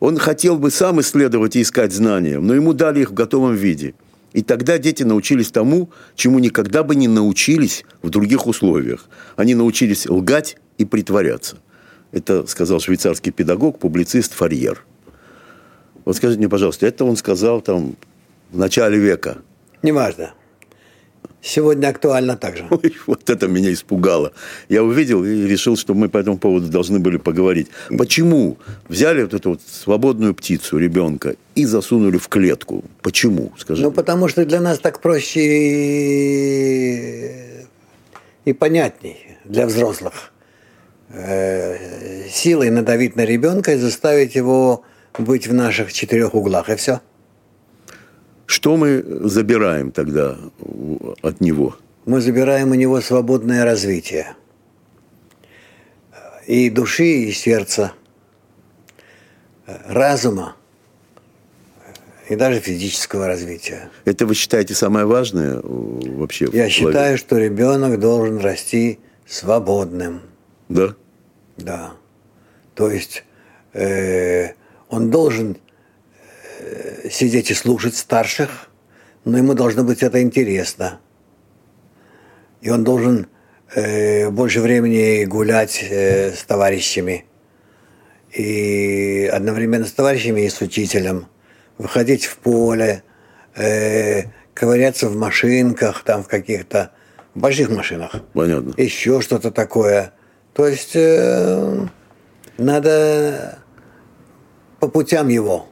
Он 0.00 0.16
хотел 0.16 0.58
бы 0.58 0.70
сам 0.70 1.00
исследовать 1.00 1.56
и 1.56 1.62
искать 1.62 1.92
знания, 1.92 2.38
но 2.38 2.54
ему 2.54 2.72
дали 2.72 3.00
их 3.00 3.10
в 3.10 3.14
готовом 3.14 3.54
виде. 3.54 3.94
И 4.32 4.42
тогда 4.42 4.78
дети 4.78 5.02
научились 5.02 5.50
тому, 5.50 5.90
чему 6.14 6.38
никогда 6.38 6.82
бы 6.82 6.94
не 6.94 7.08
научились 7.08 7.84
в 8.02 8.10
других 8.10 8.46
условиях. 8.46 9.08
Они 9.36 9.54
научились 9.54 10.06
лгать 10.06 10.56
и 10.76 10.84
притворяться. 10.84 11.58
Это 12.12 12.46
сказал 12.46 12.80
швейцарский 12.80 13.32
педагог, 13.32 13.78
публицист 13.78 14.34
Фарьер. 14.34 14.84
Вот 16.04 16.16
скажите 16.16 16.38
мне, 16.38 16.48
пожалуйста, 16.48 16.86
это 16.86 17.04
он 17.04 17.16
сказал 17.16 17.60
там 17.60 17.96
в 18.50 18.58
начале 18.58 18.98
века. 18.98 19.38
Неважно. 19.82 20.34
Сегодня 21.40 21.88
актуально 21.88 22.36
также. 22.36 22.66
Ой, 22.70 22.94
вот 23.06 23.30
это 23.30 23.48
меня 23.48 23.72
испугало. 23.72 24.32
Я 24.68 24.82
увидел 24.82 25.24
и 25.24 25.46
решил, 25.46 25.76
что 25.76 25.94
мы 25.94 26.08
по 26.08 26.18
этому 26.18 26.36
поводу 26.38 26.66
должны 26.68 26.98
были 26.98 27.16
поговорить. 27.16 27.68
Почему 27.96 28.58
взяли 28.88 29.22
вот 29.22 29.34
эту 29.34 29.50
вот 29.50 29.60
свободную 29.62 30.34
птицу, 30.34 30.78
ребенка, 30.78 31.36
и 31.54 31.64
засунули 31.64 32.18
в 32.18 32.28
клетку? 32.28 32.84
Почему? 33.02 33.52
Скажи. 33.56 33.82
Ну, 33.82 33.92
потому 33.92 34.28
что 34.28 34.44
для 34.44 34.60
нас 34.60 34.78
так 34.78 35.00
проще 35.00 35.40
и, 37.24 37.30
и 38.44 38.52
понятней 38.52 39.38
для 39.44 39.66
взрослых. 39.66 40.32
Э, 41.10 42.28
силой 42.28 42.70
надавить 42.70 43.16
на 43.16 43.24
ребенка 43.24 43.72
и 43.72 43.76
заставить 43.78 44.34
его 44.34 44.82
быть 45.16 45.46
в 45.46 45.54
наших 45.54 45.92
четырех 45.92 46.34
углах, 46.34 46.68
и 46.68 46.76
все. 46.76 47.00
Что 48.48 48.78
мы 48.78 49.04
забираем 49.28 49.92
тогда 49.92 50.38
от 51.20 51.42
него? 51.42 51.76
Мы 52.06 52.22
забираем 52.22 52.70
у 52.70 52.74
него 52.74 53.02
свободное 53.02 53.62
развитие. 53.62 54.36
И 56.46 56.70
души, 56.70 57.24
и 57.24 57.32
сердца, 57.32 57.92
разума, 59.66 60.56
и 62.30 62.36
даже 62.36 62.60
физического 62.60 63.26
развития. 63.26 63.90
Это 64.06 64.24
вы 64.24 64.34
считаете 64.34 64.74
самое 64.74 65.04
важное 65.04 65.60
вообще? 65.62 66.48
Я 66.50 66.70
считаю, 66.70 67.18
что 67.18 67.36
ребенок 67.36 68.00
должен 68.00 68.38
расти 68.38 68.98
свободным. 69.26 70.22
Да? 70.70 70.94
Да. 71.58 71.92
То 72.74 72.90
есть 72.90 73.24
э, 73.74 74.54
он 74.88 75.10
должен 75.10 75.58
Э, 75.58 75.67
сидеть 77.10 77.50
и 77.50 77.54
слушать 77.54 77.96
старших, 77.96 78.70
но 79.24 79.38
ему 79.38 79.54
должно 79.54 79.84
быть 79.84 80.02
это 80.02 80.22
интересно. 80.22 81.00
И 82.60 82.70
он 82.70 82.84
должен 82.84 83.28
э, 83.74 84.30
больше 84.30 84.60
времени 84.60 85.24
гулять 85.24 85.82
э, 85.82 86.32
с 86.32 86.42
товарищами. 86.44 87.24
И 88.32 89.30
одновременно 89.32 89.86
с 89.86 89.92
товарищами 89.92 90.42
и 90.42 90.48
с 90.48 90.60
учителем. 90.60 91.26
Выходить 91.78 92.24
в 92.24 92.38
поле, 92.38 93.02
э, 93.54 94.24
ковыряться 94.54 95.08
в 95.08 95.16
машинках, 95.16 96.02
там 96.04 96.22
в 96.24 96.28
каких-то 96.28 96.92
больших 97.34 97.70
машинах. 97.70 98.14
Понятно. 98.32 98.74
Еще 98.76 99.20
что-то 99.20 99.50
такое. 99.50 100.12
То 100.54 100.66
есть 100.66 100.92
э, 100.94 101.86
надо 102.58 103.58
по 104.80 104.88
путям 104.88 105.28
его 105.28 105.68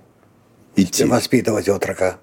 идти. 0.76 1.04
Воспитывать 1.04 1.68
отрока. 1.68 2.18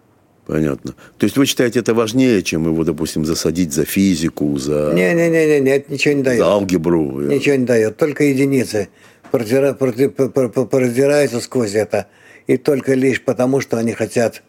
Понятно. 0.46 0.94
То 1.18 1.26
есть 1.26 1.38
вы 1.38 1.46
считаете 1.46 1.80
это 1.80 1.94
важнее, 1.94 2.44
чем 2.44 2.66
его, 2.66 2.84
допустим, 2.84 3.26
засадить 3.26 3.72
за 3.72 3.86
физику, 3.86 4.58
за... 4.58 4.92
Не-не-не, 4.94 5.62
нет, 5.62 5.90
ничего 5.90 6.16
не 6.16 6.24
дает. 6.24 6.40
За 6.40 6.48
алгебру. 6.48 7.22
Ничего 7.22 7.56
не 7.56 7.66
дает. 7.66 7.98
Только 7.98 8.26
единицы 8.26 8.90
продираются 9.32 11.40
сквозь 11.40 11.76
это. 11.76 12.08
И 12.48 12.58
только 12.58 12.94
лишь 12.94 13.22
потому, 13.22 13.62
что 13.62 13.78
они 13.78 13.94
хотят 13.94 14.44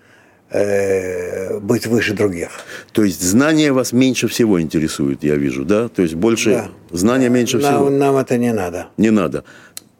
э, 0.50 1.60
быть 1.60 1.86
выше 1.86 2.14
других. 2.14 2.50
То 2.92 3.04
есть 3.04 3.22
знания 3.22 3.72
вас 3.72 3.92
меньше 3.92 4.26
всего 4.26 4.60
интересуют, 4.60 5.22
я 5.22 5.36
вижу, 5.36 5.64
да? 5.64 5.88
То 5.88 6.02
есть 6.02 6.14
больше 6.14 6.50
да. 6.50 6.68
знания 6.90 7.28
меньше 7.28 7.58
нам, 7.58 7.72
всего. 7.72 7.90
Нам 7.90 8.16
это 8.16 8.36
не 8.36 8.52
надо. 8.52 8.88
Не 8.96 9.10
надо. 9.10 9.44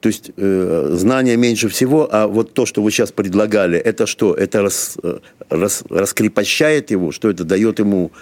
То 0.05 0.09
есть 0.09 0.33
э, 0.37 0.91
знания 0.93 1.35
меньше 1.35 1.71
всего, 1.71 2.07
а 2.13 2.27
вот 2.27 2.53
то, 2.53 2.67
что 2.67 2.83
вы 2.83 2.91
сейчас 2.91 3.11
предлагали, 3.11 3.79
это 3.79 4.05
что? 4.07 4.35
Это 4.35 4.61
рас, 4.61 4.99
э, 5.03 5.21
рас, 5.49 5.83
раскрепощает 5.89 6.91
его? 6.91 7.11
Что 7.11 7.31
это 7.31 7.45
дает 7.45 7.79
ему? 7.79 8.13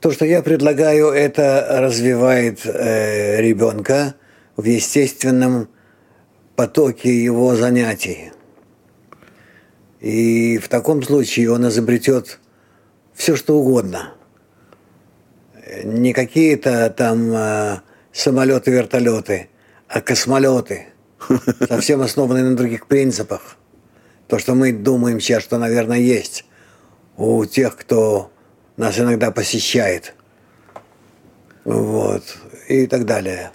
То, 0.00 0.10
что 0.10 0.24
я 0.24 0.42
предлагаю, 0.42 1.10
это 1.10 1.78
развивает 1.78 2.66
э, 2.66 3.40
ребенка 3.40 4.16
в 4.56 4.64
естественном 4.64 5.68
потоке 6.56 7.22
его 7.22 7.54
занятий. 7.54 8.32
И 10.00 10.58
в 10.58 10.68
таком 10.68 11.04
случае 11.04 11.52
он 11.52 11.68
изобретет 11.68 12.40
все, 13.14 13.36
что 13.36 13.56
угодно. 13.56 14.14
Не 15.84 16.12
какие-то 16.12 16.90
там 16.90 17.32
э, 17.32 17.76
самолеты, 18.12 18.72
вертолеты– 18.72 19.50
а 19.90 20.00
космолеты, 20.00 20.86
совсем 21.68 22.00
основанные 22.00 22.44
на 22.44 22.56
других 22.56 22.86
принципах. 22.86 23.56
То, 24.28 24.38
что 24.38 24.54
мы 24.54 24.72
думаем 24.72 25.20
сейчас, 25.20 25.42
что, 25.42 25.58
наверное, 25.58 25.98
есть 25.98 26.44
у 27.16 27.44
тех, 27.44 27.76
кто 27.76 28.30
нас 28.76 28.98
иногда 28.98 29.32
посещает. 29.32 30.14
Вот. 31.64 32.22
И 32.68 32.86
так 32.86 33.04
далее. 33.04 33.50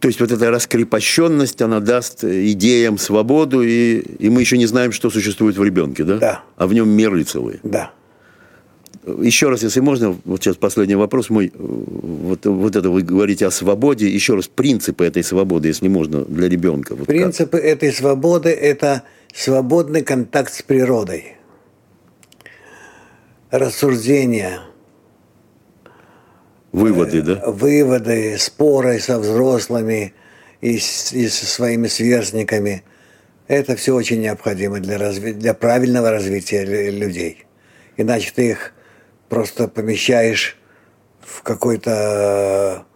То 0.00 0.08
есть 0.08 0.20
вот 0.20 0.32
эта 0.32 0.50
раскрепощенность, 0.50 1.62
она 1.62 1.80
даст 1.80 2.24
идеям 2.24 2.98
свободу, 2.98 3.62
и, 3.62 4.00
и 4.00 4.28
мы 4.28 4.40
еще 4.40 4.58
не 4.58 4.66
знаем, 4.66 4.90
что 4.92 5.08
существует 5.08 5.56
в 5.56 5.62
ребенке, 5.62 6.02
да? 6.04 6.18
Да. 6.18 6.42
А 6.56 6.66
в 6.66 6.74
нем 6.74 6.88
миры 6.90 7.22
целые. 7.22 7.60
Да. 7.62 7.92
Еще 9.06 9.50
раз, 9.50 9.62
если 9.62 9.80
можно, 9.80 10.16
вот 10.24 10.42
сейчас 10.42 10.56
последний 10.56 10.94
вопрос 10.94 11.28
мой. 11.28 11.52
Вот, 11.54 12.46
вот 12.46 12.76
это 12.76 12.88
вы 12.88 13.02
говорите 13.02 13.46
о 13.46 13.50
свободе. 13.50 14.08
Еще 14.08 14.34
раз, 14.34 14.48
принципы 14.48 15.04
этой 15.04 15.22
свободы, 15.22 15.68
если 15.68 15.88
можно, 15.88 16.24
для 16.24 16.48
ребенка. 16.48 16.94
Вот 16.94 17.06
принципы 17.06 17.58
как? 17.58 17.66
этой 17.66 17.92
свободы– 17.92 18.48
это 18.50 19.02
свободный 19.34 20.02
контакт 20.02 20.54
с 20.54 20.62
природой, 20.62 21.36
рассуждения, 23.50 24.60
выводы, 26.72 27.22
да? 27.22 27.42
Э, 27.44 27.50
выводы, 27.50 28.38
споры 28.38 29.00
со 29.00 29.18
взрослыми 29.18 30.14
и, 30.60 30.78
с, 30.78 31.12
и 31.12 31.28
со 31.28 31.46
своими 31.46 31.88
сверстниками. 31.88 32.84
Это 33.48 33.76
все 33.76 33.94
очень 33.94 34.22
необходимо 34.22 34.80
для, 34.80 34.96
разви- 34.96 35.34
для 35.34 35.52
правильного 35.52 36.10
развития 36.10 36.64
людей. 36.64 37.44
Иначе 37.98 38.32
ты 38.34 38.50
их 38.50 38.73
просто 39.34 39.66
помещаешь 39.66 40.56
в 41.20 41.42
какой-то 41.42 42.86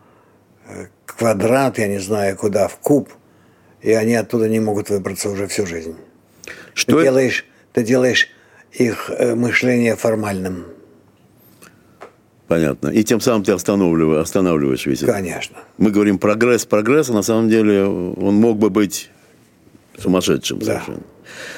э, 0.69 0.87
квадрат, 1.05 1.79
я 1.79 1.89
не 1.89 1.99
знаю 1.99 2.37
куда, 2.37 2.69
в 2.69 2.77
куб, 2.77 3.09
и 3.83 3.91
они 3.91 4.15
оттуда 4.15 4.49
не 4.49 4.61
могут 4.61 4.89
выбраться 4.89 5.31
уже 5.31 5.49
всю 5.49 5.67
жизнь. 5.67 5.97
Что 6.75 6.93
ты, 6.93 6.99
это? 6.99 7.03
делаешь, 7.03 7.45
ты 7.73 7.83
делаешь 7.83 8.29
их 8.71 9.11
э, 9.11 9.35
мышление 9.35 9.97
формальным. 9.97 10.67
Понятно. 12.47 12.89
И 12.91 13.03
тем 13.03 13.21
самым 13.21 13.43
ты 13.43 13.51
останавливаешь, 13.51 14.23
останавливаешь 14.23 14.87
весь 14.87 15.03
это. 15.03 15.13
Конечно. 15.13 15.57
Мы 15.77 15.91
говорим 15.91 16.19
прогресс, 16.19 16.65
прогресс, 16.65 17.11
а 17.11 17.15
на 17.15 17.23
самом 17.23 17.49
деле 17.49 17.85
он 17.85 18.37
мог 18.37 18.59
бы 18.59 18.71
быть 18.71 19.11
сумасшедшим 19.99 20.61
да. 20.61 20.67
совершенно. 20.67 21.03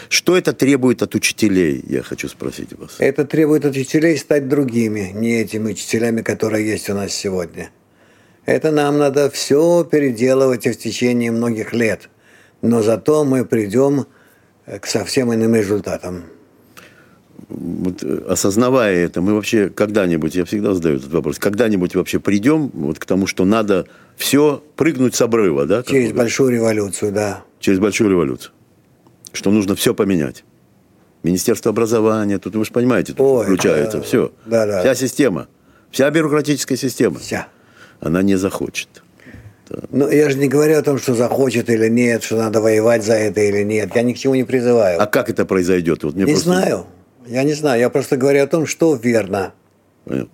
Что 0.08 0.36
это 0.36 0.52
требует 0.52 1.02
от 1.02 1.14
учителей, 1.14 1.84
я 1.88 2.02
хочу 2.02 2.28
спросить 2.28 2.72
вас? 2.78 2.96
Это 2.98 3.24
требует 3.24 3.64
от 3.64 3.76
учителей 3.76 4.16
стать 4.16 4.48
другими, 4.48 5.12
не 5.14 5.40
этими 5.40 5.70
учителями, 5.70 6.22
которые 6.22 6.66
есть 6.66 6.90
у 6.90 6.94
нас 6.94 7.12
сегодня. 7.12 7.70
Это 8.46 8.70
нам 8.70 8.98
надо 8.98 9.30
все 9.30 9.84
переделывать 9.84 10.66
в 10.66 10.74
течение 10.74 11.30
многих 11.30 11.72
лет. 11.72 12.08
но 12.62 12.82
зато 12.82 13.24
мы 13.24 13.44
придем 13.44 14.06
к 14.66 14.86
совсем 14.86 15.32
иным 15.32 15.54
результатам. 15.54 16.24
Вот, 17.48 18.02
э, 18.02 18.24
осознавая 18.28 18.96
это, 18.96 19.20
мы 19.22 19.34
вообще 19.34 19.70
когда-нибудь, 19.70 20.34
я 20.34 20.44
всегда 20.44 20.74
задаю 20.74 20.96
этот 20.96 21.12
вопрос, 21.12 21.38
когда-нибудь 21.38 21.94
вообще 21.94 22.20
придем 22.20 22.70
вот 22.74 22.98
к 22.98 23.06
тому, 23.06 23.26
что 23.26 23.44
надо 23.44 23.86
все 24.16 24.62
прыгнуть 24.76 25.14
с 25.14 25.22
обрыва, 25.22 25.66
да? 25.66 25.82
Через 25.82 26.12
большую 26.12 26.50
революцию, 26.50 27.12
да. 27.12 27.42
Через 27.58 27.78
большую 27.78 28.10
революцию. 28.10 28.52
Что 29.32 29.50
нужно 29.50 29.74
все 29.74 29.94
поменять. 29.94 30.44
Министерство 31.22 31.70
образования, 31.70 32.38
тут 32.38 32.56
вы 32.56 32.64
же 32.64 32.72
понимаете, 32.72 33.12
тут 33.12 33.20
Ой, 33.20 33.44
включается 33.44 33.98
да, 33.98 34.02
все. 34.02 34.32
да, 34.46 34.66
да. 34.66 34.80
Вся 34.80 34.94
система, 34.94 35.48
вся 35.90 36.10
бюрократическая 36.10 36.78
система. 36.78 37.18
Вся. 37.18 37.48
Она 38.00 38.22
не 38.22 38.36
захочет. 38.36 38.88
Ну, 39.90 40.10
я 40.10 40.30
же 40.30 40.38
не 40.38 40.48
говорю 40.48 40.78
о 40.78 40.82
том, 40.82 40.98
что 40.98 41.14
захочет 41.14 41.70
или 41.70 41.88
нет, 41.88 42.24
что 42.24 42.36
надо 42.36 42.60
воевать 42.60 43.04
за 43.04 43.12
это 43.14 43.40
или 43.40 43.62
нет. 43.62 43.90
Я 43.94 44.02
ни 44.02 44.14
к 44.14 44.18
чему 44.18 44.34
не 44.34 44.44
призываю. 44.44 45.00
А 45.00 45.06
как 45.06 45.30
это 45.30 45.44
произойдет? 45.44 46.02
Вот 46.02 46.14
мне 46.14 46.24
не 46.24 46.32
просто- 46.32 46.50
знаю. 46.50 46.86
Я 47.26 47.44
не 47.44 47.52
знаю. 47.52 47.80
Я 47.80 47.90
просто 47.90 48.16
говорю 48.16 48.42
о 48.42 48.46
том, 48.48 48.66
что 48.66 48.94
верно. 48.96 49.52
Понятно. 50.06 50.30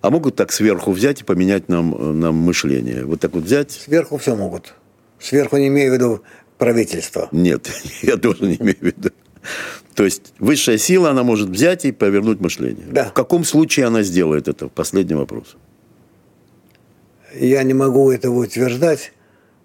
А 0.00 0.10
могут 0.10 0.34
так 0.36 0.50
сверху 0.50 0.92
взять 0.92 1.20
и 1.20 1.24
поменять 1.24 1.68
нам, 1.68 1.94
э, 1.94 2.12
нам 2.12 2.34
мышление? 2.36 3.04
Вот 3.04 3.20
так 3.20 3.34
вот 3.34 3.44
взять? 3.44 3.70
Сверху 3.70 4.16
все 4.16 4.34
могут. 4.34 4.74
Сверху 5.20 5.58
не 5.58 5.68
имею 5.68 5.92
в 5.92 5.94
виду 5.94 6.22
правительство. 6.58 7.28
Нет, 7.32 7.70
я 8.02 8.16
тоже 8.16 8.44
не 8.44 8.56
имею 8.56 8.78
в 8.78 8.82
виду. 8.82 9.10
То 9.94 10.04
есть 10.04 10.34
высшая 10.38 10.76
сила, 10.78 11.10
она 11.10 11.22
может 11.22 11.48
взять 11.48 11.84
и 11.84 11.92
повернуть 11.92 12.40
мышление. 12.40 12.86
Да. 12.90 13.06
В 13.06 13.12
каком 13.14 13.44
случае 13.44 13.86
она 13.86 14.02
сделает 14.02 14.48
это? 14.48 14.68
Последний 14.68 15.14
вопрос. 15.14 15.56
Я 17.34 17.62
не 17.62 17.74
могу 17.74 18.10
этого 18.10 18.44
утверждать, 18.44 19.12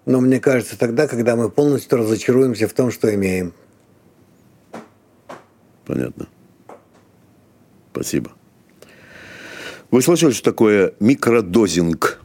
но 0.06 0.20
мне 0.20 0.40
кажется 0.40 0.78
тогда, 0.78 1.06
когда 1.06 1.36
мы 1.36 1.50
полностью 1.50 1.98
разочаруемся 1.98 2.68
в 2.68 2.72
том, 2.72 2.90
что 2.90 3.14
имеем. 3.14 3.52
Понятно. 5.84 6.28
Спасибо. 7.92 8.32
Вы 9.90 10.00
слышали, 10.00 10.32
что 10.32 10.44
такое 10.44 10.94
микродозинг? 11.00 12.21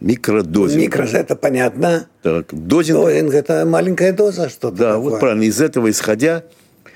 Микродозинг. 0.00 0.80
Микро– 0.82 1.02
это 1.12 1.36
понятно. 1.36 2.06
Так, 2.22 2.46
дозинг. 2.52 2.98
Дозинг– 2.98 3.34
это 3.34 3.64
маленькая 3.66 4.12
доза, 4.12 4.48
что-то 4.48 4.76
Да, 4.76 4.92
такое. 4.94 5.10
вот 5.10 5.20
правильно. 5.20 5.42
Из 5.44 5.60
этого 5.60 5.90
исходя, 5.90 6.42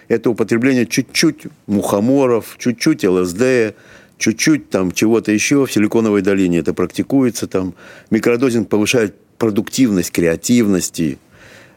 это 0.08 0.30
употребление 0.30 0.87
чуть-чуть 0.87 1.46
мухоморов, 1.66 2.56
чуть-чуть 2.58 3.04
ЛСД, 3.04 3.75
чуть-чуть 4.16 4.70
там 4.70 4.90
чего-то 4.92 5.32
еще 5.32 5.66
в 5.66 5.73
Силиконовой 5.73 6.23
долине 6.23 6.58
это 6.61 6.73
практикуется. 6.73 7.46
Там 7.46 7.75
микродозинг 8.11 8.68
повышает 8.68 9.14
продуктивность, 9.37 10.11
креативности, 10.11 11.18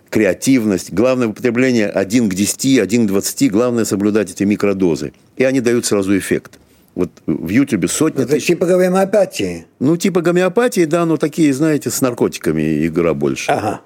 креативность. 0.09 0.93
Главное 0.93 1.27
употребление 1.27 1.89
1 1.89 2.29
к 2.29 2.33
10, 2.33 2.79
1 2.79 3.05
к 3.05 3.07
20. 3.07 3.51
Главное 3.51 3.83
соблюдать 3.83 4.31
эти 4.31 4.43
микродозы. 4.43 5.11
И 5.35 5.43
они 5.43 5.59
дают 5.59 5.85
сразу 5.85 6.17
эффект. 6.17 6.56
Вот 6.97 7.11
в 7.27 7.49
Ютубе 7.49 7.87
сотни 7.87 8.23
Это 8.23 8.33
тысяч... 8.33 8.47
типа 8.47 8.65
гомеопатии. 8.65 9.67
Ну, 9.79 9.97
типа 9.97 10.21
гомеопатии, 10.21 10.85
да, 10.85 11.05
но 11.05 11.17
такие, 11.17 11.53
знаете, 11.53 11.91
с 11.91 12.01
наркотиками 12.01 12.87
игра 12.87 13.13
больше. 13.13 13.51
Ага. 13.51 13.81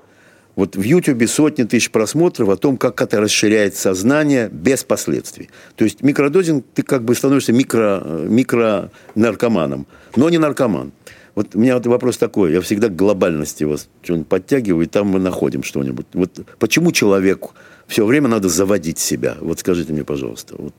Вот 0.56 0.78
в 0.78 0.82
Ютубе 0.82 1.28
сотни 1.28 1.64
тысяч 1.64 1.92
просмотров 1.92 2.48
о 2.48 2.56
том, 2.56 2.78
как 2.78 3.02
это 3.02 3.20
расширяет 3.20 3.76
сознание 3.76 4.48
без 4.50 4.86
последствий. 4.86 5.50
То 5.76 5.84
есть 5.84 6.02
микродозинг, 6.02 6.66
ты 6.74 6.84
как 6.84 7.04
бы 7.04 7.14
становишься 7.14 7.52
микро, 7.52 8.02
микронаркоманом, 8.30 9.88
но 10.16 10.30
не 10.30 10.38
наркоман. 10.38 10.94
Вот 11.36 11.54
у 11.54 11.60
меня 11.60 11.76
вот 11.76 11.88
вопрос 11.88 12.18
такой, 12.18 12.54
я 12.54 12.62
всегда 12.62 12.88
к 12.88 12.96
глобальности 12.96 13.66
вас 13.66 13.90
что-нибудь 14.04 14.28
подтягиваю, 14.28 14.86
и 14.86 14.88
там 14.88 15.08
мы 15.08 15.20
находим 15.20 15.64
что-нибудь. 15.64 16.06
Вот 16.14 16.40
почему 16.60 16.94
человеку 16.94 17.52
все 17.88 18.06
время 18.06 18.30
надо 18.30 18.48
заводить 18.48 19.00
себя? 19.00 19.36
Вот 19.42 19.60
скажите 19.60 19.92
мне, 19.92 20.06
пожалуйста, 20.06 20.56
вот 20.58 20.74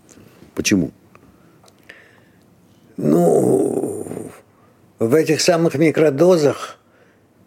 почему? 0.54 0.92
Ну, 3.04 4.06
в 5.00 5.14
этих 5.14 5.40
самых 5.40 5.74
микродозах 5.74 6.78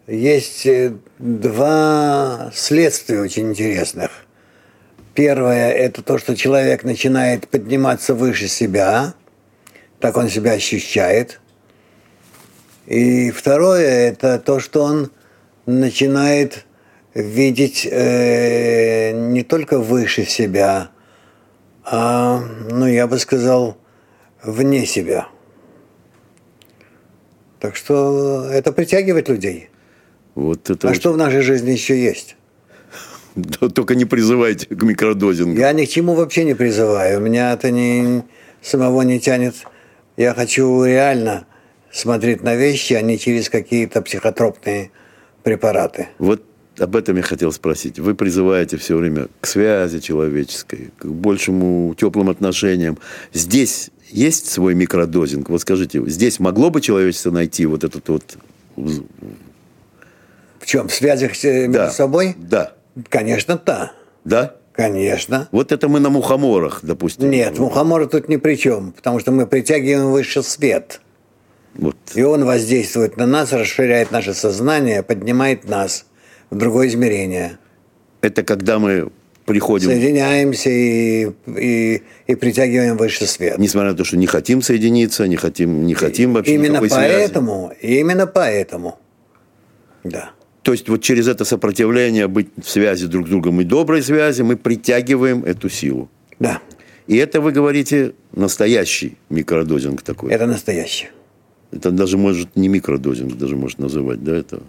есть 0.06 0.66
э, 0.66 0.92
два 1.18 2.52
следствия 2.54 3.22
очень 3.22 3.48
интересных. 3.48 4.10
Первое– 5.14 5.70
это 5.72 6.02
то, 6.02 6.18
что 6.18 6.36
человек 6.36 6.84
начинает 6.84 7.48
подниматься 7.48 8.12
выше 8.12 8.48
себя, 8.48 9.14
так 9.98 10.18
он 10.18 10.28
себя 10.28 10.52
ощущает. 10.52 11.40
И 12.84 13.30
второе– 13.30 14.10
это 14.10 14.38
то, 14.38 14.60
что 14.60 14.82
он 14.82 15.10
начинает 15.64 16.66
видеть 17.14 17.88
э, 17.90 19.12
не 19.12 19.42
только 19.42 19.78
выше 19.78 20.26
себя, 20.26 20.90
а, 21.82 22.40
ну, 22.40 22.86
я 22.86 23.06
бы 23.06 23.18
сказал, 23.18 23.78
вне 24.42 24.84
себя. 24.84 25.28
Так 27.66 27.74
что 27.74 28.44
это 28.52 28.70
притягивает 28.70 29.28
людей. 29.28 29.70
Вот 30.36 30.70
это 30.70 30.86
А 30.86 30.90
очень- 30.92 31.00
что 31.00 31.12
в 31.12 31.16
нашей 31.16 31.40
жизни 31.40 31.72
еще 31.72 32.00
есть? 32.00 32.36
Да, 33.34 33.68
Только 33.68 33.96
не 33.96 34.04
призывайте 34.04 34.66
к 34.66 34.80
микродозингу. 34.84 35.58
Я 35.58 35.72
ни 35.72 35.84
к 35.84 35.88
чему 35.88 36.14
вообще 36.14 36.44
не 36.44 36.54
призываю. 36.54 37.18
Меня 37.20 37.52
это 37.54 37.72
не, 37.72 38.22
самого 38.62 39.02
не 39.02 39.18
тянет. 39.18 39.56
Я 40.16 40.32
хочу 40.32 40.84
реально 40.84 41.46
смотреть 41.90 42.44
на 42.44 42.54
вещи, 42.54 42.92
а 42.94 43.02
не 43.02 43.18
через 43.18 43.50
какие-то 43.50 44.00
психотропные 44.00 44.92
препараты. 45.42 46.06
Вот 46.18 46.44
об 46.78 46.94
этом 46.94 47.16
я 47.16 47.22
хотел 47.22 47.50
спросить. 47.50 47.98
Вы 47.98 48.14
призываете 48.14 48.76
все 48.76 48.96
время 48.96 49.26
к 49.40 49.46
связи 49.48 49.98
человеческой, 49.98 50.90
к 50.98 51.04
большему 51.06 51.96
теплым 51.98 52.28
отношениям. 52.30 52.96
Здесь 53.32 53.90
есть 54.10 54.50
свой 54.50 54.74
микродозинг? 54.74 55.48
Вот 55.50 55.60
скажите, 55.60 56.02
здесь 56.06 56.38
могло 56.40 56.70
бы 56.70 56.80
человечество 56.80 57.30
найти 57.30 57.66
вот 57.66 57.84
этот 57.84 58.08
вот... 58.08 58.36
В 58.76 60.66
чем? 60.66 60.88
В 60.88 60.94
связях 60.94 61.34
с- 61.36 61.44
между 61.44 61.72
Да. 61.72 61.90
собой? 61.90 62.34
Да. 62.38 62.72
Конечно, 63.08 63.60
да. 63.64 63.92
Да? 64.24 64.56
Конечно. 64.72 65.48
Вот 65.52 65.72
это 65.72 65.88
мы 65.88 66.00
на 66.00 66.10
мухоморах, 66.10 66.80
допустим. 66.82 67.30
Нет, 67.30 67.58
мухоморы 67.58 68.06
тут 68.06 68.28
ни 68.28 68.36
при 68.36 68.56
чем, 68.56 68.92
потому 68.92 69.20
что 69.20 69.32
мы 69.32 69.46
притягиваем 69.46 70.10
выше 70.10 70.42
свет. 70.42 71.00
Вот. 71.74 71.96
И 72.14 72.22
он 72.22 72.44
воздействует 72.44 73.16
на 73.16 73.26
нас, 73.26 73.52
расширяет 73.52 74.10
наше 74.10 74.34
сознание, 74.34 75.02
поднимает 75.02 75.68
нас 75.68 76.06
в 76.50 76.56
другое 76.56 76.88
измерение. 76.88 77.58
Это 78.22 78.42
когда 78.42 78.78
мы 78.78 79.10
приходим, 79.46 79.88
Соединяемся 79.88 80.68
и, 80.68 81.30
и, 81.46 82.02
и 82.26 82.34
притягиваем 82.34 82.96
выше 82.96 83.26
свет. 83.26 83.58
несмотря 83.58 83.92
на 83.92 83.96
то, 83.96 84.04
что 84.04 84.16
не 84.16 84.26
хотим 84.26 84.60
соединиться, 84.60 85.26
не 85.26 85.36
хотим, 85.36 85.86
не 85.86 85.94
хотим 85.94 86.34
вообще 86.34 86.54
именно 86.54 86.72
никакой 86.72 86.90
связи. 86.90 87.14
поэтому, 87.14 87.72
именно 87.80 88.26
поэтому. 88.26 88.98
Да. 90.04 90.30
То 90.62 90.72
есть 90.72 90.88
вот 90.88 91.00
через 91.00 91.28
это 91.28 91.44
сопротивление 91.44 92.26
быть 92.26 92.48
в 92.60 92.68
связи 92.68 93.06
друг 93.06 93.26
с 93.28 93.30
другом 93.30 93.60
и 93.60 93.64
доброй 93.64 94.02
связи 94.02 94.42
мы 94.42 94.56
притягиваем 94.56 95.44
эту 95.44 95.68
силу. 95.68 96.10
Да. 96.40 96.60
И 97.06 97.16
это, 97.16 97.40
вы 97.40 97.52
говорите, 97.52 98.14
настоящий 98.32 99.16
микродозинг 99.30 100.02
такой. 100.02 100.30
Это, 100.32 100.42
Это 100.42 100.52
настоящее. 100.52 101.10
даже 101.70 102.18
может 102.18 102.56
не 102.56 102.68
микродозинг, 102.68 103.36
даже 103.36 103.54
может 103.54 103.78
называть, 103.78 104.24
да, 104.24 104.36
это. 104.36 104.60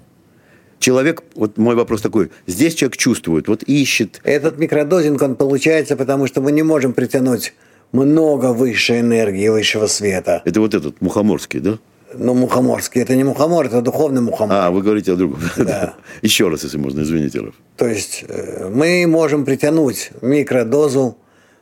Человек, 0.79 1.23
вот 1.35 1.57
мой 1.57 1.75
вопрос 1.75 2.01
такой, 2.01 2.29
здесь 2.45 2.75
человек 2.75 2.97
чувствует, 2.97 3.47
вот 3.47 3.63
ищет, 3.63 4.21
Этот 4.23 4.57
микродозинг, 4.59 5.21
он 5.21 5.35
получается, 5.35 5.95
потому 5.95 6.27
что 6.27 6.41
мы 6.41 6.51
не 6.51 6.63
можем 6.63 6.93
притянуть 6.93 7.53
много 7.91 8.53
высшей 8.53 8.99
энергии, 8.99 9.47
высшего 9.49 9.87
света. 9.87 10.41
это 10.45 10.59
вот 10.59 10.73
этот 10.73 11.01
мухоморский, 11.01 11.59
да? 11.59 11.79
Ну, 12.13 12.33
мухоморский. 12.33 13.01
Это 13.01 13.15
не 13.15 13.23
мухомор, 13.23 13.65
это 13.65 13.81
духовный 13.81 14.21
мухомор. 14.21 14.55
А, 14.55 14.71
вы 14.71 14.81
говорите 14.81 15.11
о 15.11 15.15
другом. 15.15 15.39
Да. 15.57 15.95
Еще 16.21 16.47
раз, 16.47 16.63
если 16.63 16.77
можно, 16.77 17.01
извините, 17.01 17.41
Раф. 17.41 17.53
То 17.75 17.85
есть 17.85 18.23
э, 18.27 18.69
мы 18.69 19.05
можем 19.07 19.43
притянуть 19.43 20.11
микродозу 20.21 21.17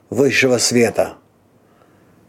высшего 0.09 0.59
света. 0.59 1.15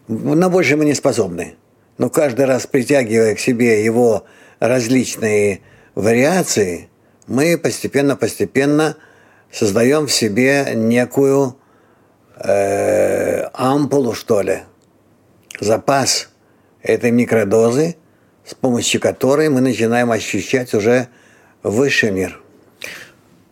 На 0.09 0.49
больше 0.49 0.77
мы 0.77 0.87
не 0.87 0.95
способны. 0.95 1.57
Но 1.99 2.09
каждый 2.09 2.47
раз 2.47 2.67
притягивая 2.67 3.35
к 3.35 3.39
себе 3.39 3.85
его 3.85 4.25
различные 4.61 5.61
вариации, 5.97 6.89
мы 7.27 7.59
постепенно-постепенно 7.59 8.97
создаем 9.51 10.07
в 10.07 10.13
себе 10.13 10.73
некую 10.75 11.57
э, 12.37 13.49
ампулу, 13.53 14.15
что 14.15 14.43
ли, 14.43 14.61
запас 15.59 16.29
этой 16.83 17.11
микродозы, 17.11 17.97
с 18.45 18.55
помощью 18.55 19.01
которой 19.01 19.49
мы 19.49 19.61
начинаем 19.61 20.13
ощущать 20.13 20.73
уже 20.75 21.09
высший 21.65 22.13
мир. 22.13 22.41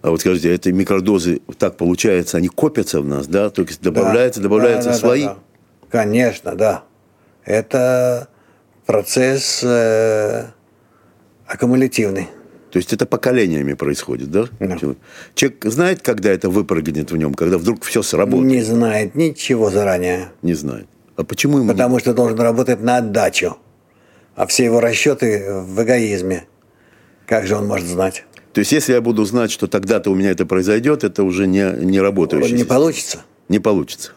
А 0.03 0.11
вот 0.11 0.21
скажите, 0.21 0.55
эти 0.55 0.69
микродозы, 0.69 1.41
так 1.59 1.77
получается, 1.79 2.37
они 2.37 2.49
копятся 2.49 3.01
в 3.01 3.07
нас, 3.07 3.27
да? 3.27 3.49
То 3.49 3.63
есть 3.63 3.81
добавляются, 3.81 4.41
Да, 4.41 4.45
добавляются 4.45 4.91
да, 4.91 4.95
да, 4.95 5.01
слои? 5.01 5.25
да, 5.25 5.29
да. 5.31 5.39
Конечно, 5.91 6.55
да. 6.55 6.85
Это 7.45 8.29
процесс 8.85 9.61
э, 9.65 10.45
аккумулятивный. 11.47 12.29
То 12.75 12.79
есть 12.79 12.93
это 12.93 13.07
поколениями 13.07 13.75
происходит, 13.75 14.33
да? 14.33 14.47
Да. 14.59 14.77
Человек 15.37 15.65
знает, 15.65 16.03
когда 16.03 16.33
это 16.33 16.51
выпрыгнет 16.51 17.13
в 17.13 17.17
нем, 17.17 17.33
когда 17.33 17.57
вдруг 17.57 17.85
все 17.85 18.03
сработает? 18.03 18.51
Не 18.51 18.63
знает 18.63 19.15
ничего 19.15 19.71
заранее. 19.71 20.33
Не 20.43 20.55
знает. 20.55 20.89
А 21.15 21.23
почему 21.23 21.59
ему... 21.59 21.69
Потому 21.69 22.01
что 22.01 22.13
должен 22.15 22.37
работать 22.41 22.81
на 22.81 22.97
отдачу. 22.97 23.59
А 24.35 24.49
все 24.49 24.65
его 24.65 24.81
расчеты 24.81 25.63
в 25.63 25.81
эгоизме. 25.85 26.47
Как 27.29 27.47
же 27.47 27.55
он 27.55 27.69
может 27.69 27.87
знать? 27.87 28.25
То 28.53 28.59
есть 28.59 28.73
если 28.73 28.95
я 28.95 29.01
буду 29.01 29.25
знать, 29.25 29.53
что 29.53 29.69
тогда-то 29.69 30.11
у 30.11 30.17
меня 30.17 30.33
это 30.33 30.45
произойдет, 30.45 31.05
это 31.05 31.23
уже 31.23 31.47
не, 31.47 31.77
не 31.79 32.01
работающий. 32.01 32.57
Не 32.57 32.65
получится. 32.65 33.23
Не 33.49 33.61
получится. 33.61 34.11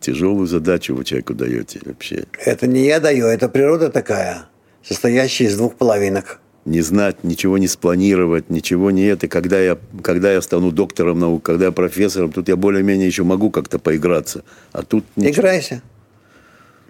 Тяжелую 0.00 0.48
задачу 0.48 0.96
вы 0.96 1.04
человеку 1.04 1.34
даете 1.34 1.78
вообще. 1.84 2.24
Это 2.44 2.66
не 2.66 2.84
я 2.84 2.98
даю, 2.98 3.26
это 3.26 3.48
природа 3.48 3.90
такая, 3.90 4.46
состоящая 4.82 5.44
из 5.44 5.56
двух 5.56 5.76
половинок. 5.76 6.40
Не 6.68 6.82
знать, 6.82 7.24
ничего 7.24 7.56
не 7.56 7.66
спланировать, 7.66 8.50
ничего 8.50 8.90
не 8.90 9.04
это. 9.04 9.26
Когда 9.26 9.58
я, 9.58 9.78
когда 10.02 10.30
я 10.30 10.42
стану 10.42 10.70
доктором 10.70 11.18
наук, 11.18 11.42
когда 11.42 11.64
я 11.66 11.72
профессором, 11.72 12.30
тут 12.30 12.48
я 12.48 12.56
более-менее 12.56 13.06
еще 13.06 13.22
могу 13.22 13.50
как-то 13.50 13.78
поиграться. 13.78 14.44
А 14.72 14.82
тут 14.82 15.06
ничего. 15.16 15.32
Играйся. 15.32 15.82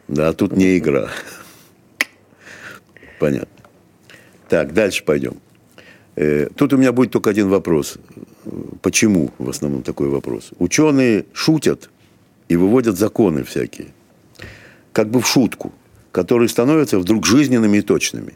Да, 0.08 0.30
а 0.30 0.32
тут 0.32 0.56
не 0.56 0.78
игра. 0.78 1.10
Понятно. 3.20 3.46
Так, 4.48 4.74
дальше 4.74 5.04
пойдем. 5.04 5.36
Э, 6.16 6.48
Тут 6.56 6.72
у 6.72 6.76
меня 6.76 6.90
будет 6.90 7.12
только 7.12 7.30
один 7.30 7.48
вопрос. 7.48 7.98
Почему 8.82 9.30
в 9.38 9.48
основном 9.48 9.84
такой 9.84 10.08
вопрос? 10.08 10.50
Ученые 10.58 11.24
шутят 11.32 11.88
и 12.48 12.56
выводят 12.56 12.98
законы 12.98 13.44
всякие, 13.44 13.88
как 14.92 15.08
бы 15.08 15.20
в 15.20 15.28
шутку, 15.28 15.72
которые 16.10 16.48
становятся 16.48 16.98
вдруг 16.98 17.26
жизненными 17.26 17.76
и 17.76 17.82
точными. 17.82 18.34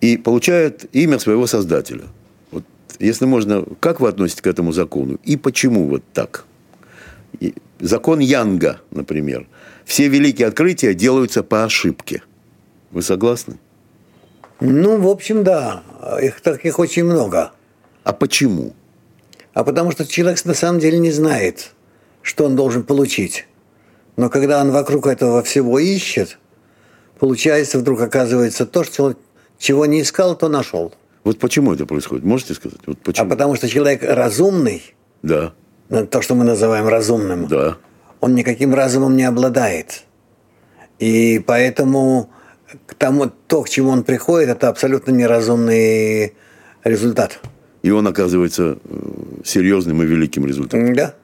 И 0.00 0.16
получают 0.16 0.86
имя 0.92 1.18
своего 1.18 1.46
создателя. 1.46 2.04
Вот, 2.50 2.64
если 2.98 3.24
можно, 3.24 3.64
как 3.80 4.00
вы 4.00 4.08
относитесь 4.08 4.42
к 4.42 4.46
этому 4.46 4.72
закону 4.72 5.18
и 5.24 5.36
почему 5.36 5.88
вот 5.88 6.02
так? 6.12 6.44
И 7.40 7.54
закон 7.80 8.20
Янга, 8.20 8.80
например. 8.90 9.46
Все 9.84 10.08
великие 10.08 10.48
открытия 10.48 10.94
делаются 10.94 11.42
по 11.42 11.64
ошибке. 11.64 12.22
Вы 12.90 13.02
согласны? 13.02 13.58
Ну, 14.60 15.00
в 15.00 15.08
общем, 15.08 15.44
да. 15.44 15.82
Их 16.20 16.40
таких 16.40 16.78
очень 16.78 17.04
много. 17.04 17.52
А 18.04 18.12
почему? 18.12 18.74
А 19.54 19.64
потому 19.64 19.92
что 19.92 20.06
человек 20.06 20.44
на 20.44 20.54
самом 20.54 20.80
деле 20.80 20.98
не 20.98 21.10
знает, 21.10 21.72
что 22.22 22.44
он 22.44 22.56
должен 22.56 22.82
получить. 22.82 23.46
Но 24.16 24.30
когда 24.30 24.60
он 24.60 24.70
вокруг 24.70 25.06
этого 25.06 25.42
всего 25.42 25.78
ищет, 25.78 26.38
получается, 27.18 27.78
вдруг 27.78 28.00
оказывается 28.00 28.66
то, 28.66 28.84
что 28.84 29.16
чего 29.58 29.86
не 29.86 30.00
искал, 30.02 30.36
то 30.36 30.48
нашел. 30.48 30.94
Вот 31.24 31.38
почему 31.38 31.74
это 31.74 31.84
происходит? 31.86 32.24
Можете 32.24 32.54
сказать? 32.54 32.78
Вот 32.86 32.98
А 33.02 33.04
почему? 33.04 33.28
потому 33.30 33.54
что 33.56 33.68
человек 33.68 34.02
разумный, 34.02 34.82
Да, 35.22 35.52
ну, 35.90 36.06
то, 36.06 36.22
что 36.22 36.34
мы 36.34 36.44
называем 36.44 36.86
разумным, 36.88 37.46
да. 37.48 37.76
он 38.20 38.34
никаким 38.34 38.74
разумом 38.74 39.16
не 39.16 39.24
обладает. 39.24 40.04
И 40.98 41.42
поэтому 41.46 42.30
к 42.86 42.94
тому, 42.94 43.30
то, 43.46 43.62
к 43.62 43.68
чему 43.68 43.90
он 43.90 44.02
приходит, 44.04 44.50
это 44.50 44.68
абсолютно 44.68 45.10
неразумный 45.12 46.34
результат. 46.84 47.40
И 47.82 47.90
он 47.90 48.06
оказывается 48.06 48.78
э, 48.84 48.98
серьезным 49.44 50.02
и 50.02 50.06
великим 50.06 50.46
результатом. 50.46 50.94
Да? 50.94 51.14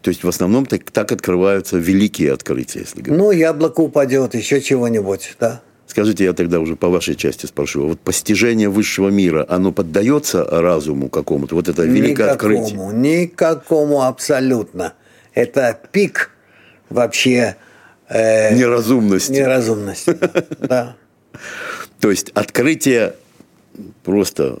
То 0.00 0.10
есть 0.10 0.24
в 0.24 0.28
основном 0.28 0.66
так, 0.66 0.90
так 0.90 1.12
открываются 1.12 1.76
великие 1.76 2.32
открытия, 2.32 2.80
если 2.80 3.02
говорить. 3.02 3.18
Ну, 3.22 3.30
яблоко 3.30 3.80
упадет, 3.80 4.34
еще 4.34 4.60
чего-нибудь, 4.60 5.36
да? 5.40 5.62
Скажите, 5.92 6.24
я 6.24 6.32
тогда 6.32 6.58
уже 6.58 6.74
по 6.74 6.88
вашей 6.88 7.14
части 7.16 7.44
спрошу. 7.44 7.86
Вот 7.86 8.00
постижение 8.00 8.70
высшего 8.70 9.10
мира, 9.10 9.44
оно 9.46 9.72
поддается 9.72 10.42
разуму 10.42 11.10
какому-то? 11.10 11.54
Вот 11.54 11.68
это 11.68 11.82
великое 11.82 12.30
открытие. 12.30 12.70
никакому, 12.70 12.92
никакому 12.92 14.02
абсолютно. 14.02 14.94
Это 15.34 15.78
пик 15.92 16.30
вообще 16.88 17.56
э, 18.08 18.54
Неразумности. 18.54 19.32
неразумности. 19.32 20.16
Да. 20.60 20.96
То 22.00 22.10
есть 22.10 22.30
открытие 22.30 23.16
просто 24.02 24.60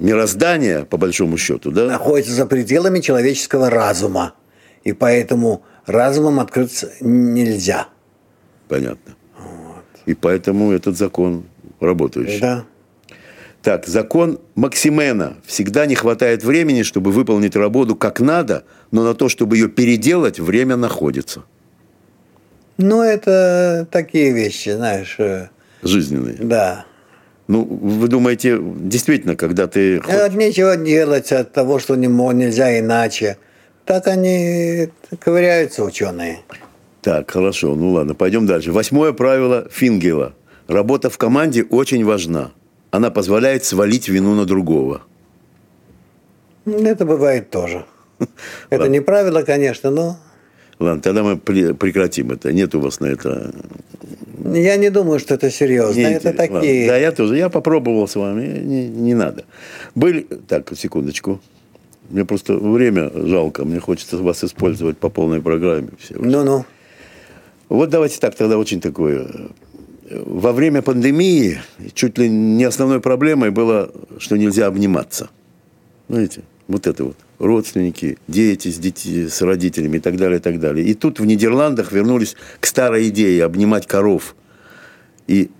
мироздания, 0.00 0.84
по 0.84 0.96
большому 0.96 1.38
счету, 1.38 1.70
да? 1.70 1.86
Находится 1.86 2.32
за 2.32 2.44
пределами 2.44 2.98
человеческого 2.98 3.70
разума. 3.70 4.34
И 4.82 4.92
поэтому 4.92 5.62
разумом 5.86 6.40
открыться 6.40 6.90
нельзя. 7.00 7.86
Понятно. 8.66 9.14
И 10.06 10.14
поэтому 10.14 10.72
этот 10.72 10.96
закон 10.96 11.44
работающий. 11.80 12.40
Да. 12.40 12.64
Так, 13.62 13.86
закон 13.86 14.40
Максимена. 14.56 15.34
Всегда 15.46 15.86
не 15.86 15.94
хватает 15.94 16.42
времени, 16.42 16.82
чтобы 16.82 17.12
выполнить 17.12 17.54
работу 17.54 17.94
как 17.94 18.18
надо, 18.20 18.64
но 18.90 19.04
на 19.04 19.14
то, 19.14 19.28
чтобы 19.28 19.56
ее 19.56 19.68
переделать, 19.68 20.40
время 20.40 20.76
находится. 20.76 21.44
Ну, 22.78 23.02
это 23.02 23.86
такие 23.90 24.32
вещи, 24.32 24.70
знаешь, 24.70 25.14
э, 25.18 25.48
Жизненные. 25.82 26.34
да. 26.40 26.86
Ну, 27.48 27.64
вы 27.64 28.08
думаете, 28.08 28.58
действительно, 28.60 29.36
когда 29.36 29.66
ты... 29.66 30.00
хо- 30.00 30.24
От 30.24 30.34
нечего 30.34 30.76
делать, 30.76 31.30
от 31.32 31.52
того, 31.52 31.78
что 31.78 31.96
нельзя 32.32 32.78
иначе. 32.78 33.36
Так 33.84 34.06
они 34.06 34.88
ковыряются, 35.20 35.84
ученые. 35.84 36.38
Так, 37.02 37.32
хорошо, 37.32 37.74
ну 37.74 37.90
ладно, 37.90 38.14
пойдем 38.14 38.46
дальше. 38.46 38.70
Восьмое 38.70 39.12
правило 39.12 39.68
Фингела. 39.70 40.34
Работа 40.68 41.10
в 41.10 41.18
команде 41.18 41.64
очень 41.64 42.04
важна. 42.04 42.52
Она 42.92 43.10
позволяет 43.10 43.64
свалить 43.64 44.08
вину 44.08 44.34
на 44.34 44.44
другого. 44.44 45.02
Это 46.64 47.04
бывает 47.04 47.50
тоже. 47.50 47.84
Это 48.70 48.88
не 48.88 49.00
правило, 49.00 49.42
конечно, 49.42 49.90
но 49.90 50.16
Ладно, 50.78 51.02
тогда 51.02 51.22
мы 51.22 51.34
пре- 51.34 51.74
прекратим 51.74 52.32
это. 52.32 52.52
Нет 52.52 52.74
у 52.74 52.80
вас 52.80 52.98
на 52.98 53.06
это... 53.06 53.52
я 54.52 54.76
не 54.76 54.90
думаю, 54.90 55.20
что 55.20 55.34
это 55.34 55.48
серьезно. 55.50 56.00
Не 56.00 56.14
это 56.14 56.28
ладно. 56.28 56.58
такие. 56.60 56.88
Да, 56.88 56.96
я 56.96 57.12
тоже. 57.12 57.36
Я 57.36 57.48
попробовал 57.48 58.08
с 58.08 58.16
вами. 58.16 58.58
Не, 58.58 58.88
не 58.88 59.14
надо. 59.14 59.44
Были... 59.94 60.26
Так, 60.48 60.72
секундочку. 60.76 61.40
Мне 62.10 62.24
просто 62.24 62.56
время 62.56 63.10
жалко. 63.14 63.64
Мне 63.64 63.78
хочется 63.78 64.16
вас 64.16 64.42
использовать 64.42 64.98
по 64.98 65.08
полной 65.08 65.40
программе. 65.40 65.90
Все. 66.00 66.16
Ну-ну. 66.18 66.64
Вот 67.72 67.88
давайте 67.88 68.18
так, 68.18 68.34
тогда 68.34 68.58
очень 68.58 68.82
такое. 68.82 69.26
Во 70.10 70.52
время 70.52 70.82
пандемии 70.82 71.62
чуть 71.94 72.18
ли 72.18 72.28
не 72.28 72.64
основной 72.64 73.00
проблемой 73.00 73.50
было, 73.50 73.90
что 74.18 74.36
нельзя 74.36 74.66
обниматься. 74.66 75.30
Знаете, 76.06 76.42
вот 76.68 76.86
это 76.86 77.04
вот. 77.04 77.16
Родственники, 77.38 78.18
дети 78.28 78.68
с, 78.68 78.76
детьми, 78.76 79.26
с 79.26 79.40
родителями 79.40 79.96
и 79.96 80.00
так 80.00 80.18
далее, 80.18 80.38
и 80.38 80.42
так 80.42 80.60
далее. 80.60 80.84
И 80.86 80.92
тут 80.92 81.18
в 81.18 81.24
Нидерландах 81.24 81.92
вернулись 81.92 82.36
к 82.60 82.66
старой 82.66 83.08
идее 83.08 83.42
обнимать 83.42 83.86
коров. 83.86 84.36
И 85.26 85.50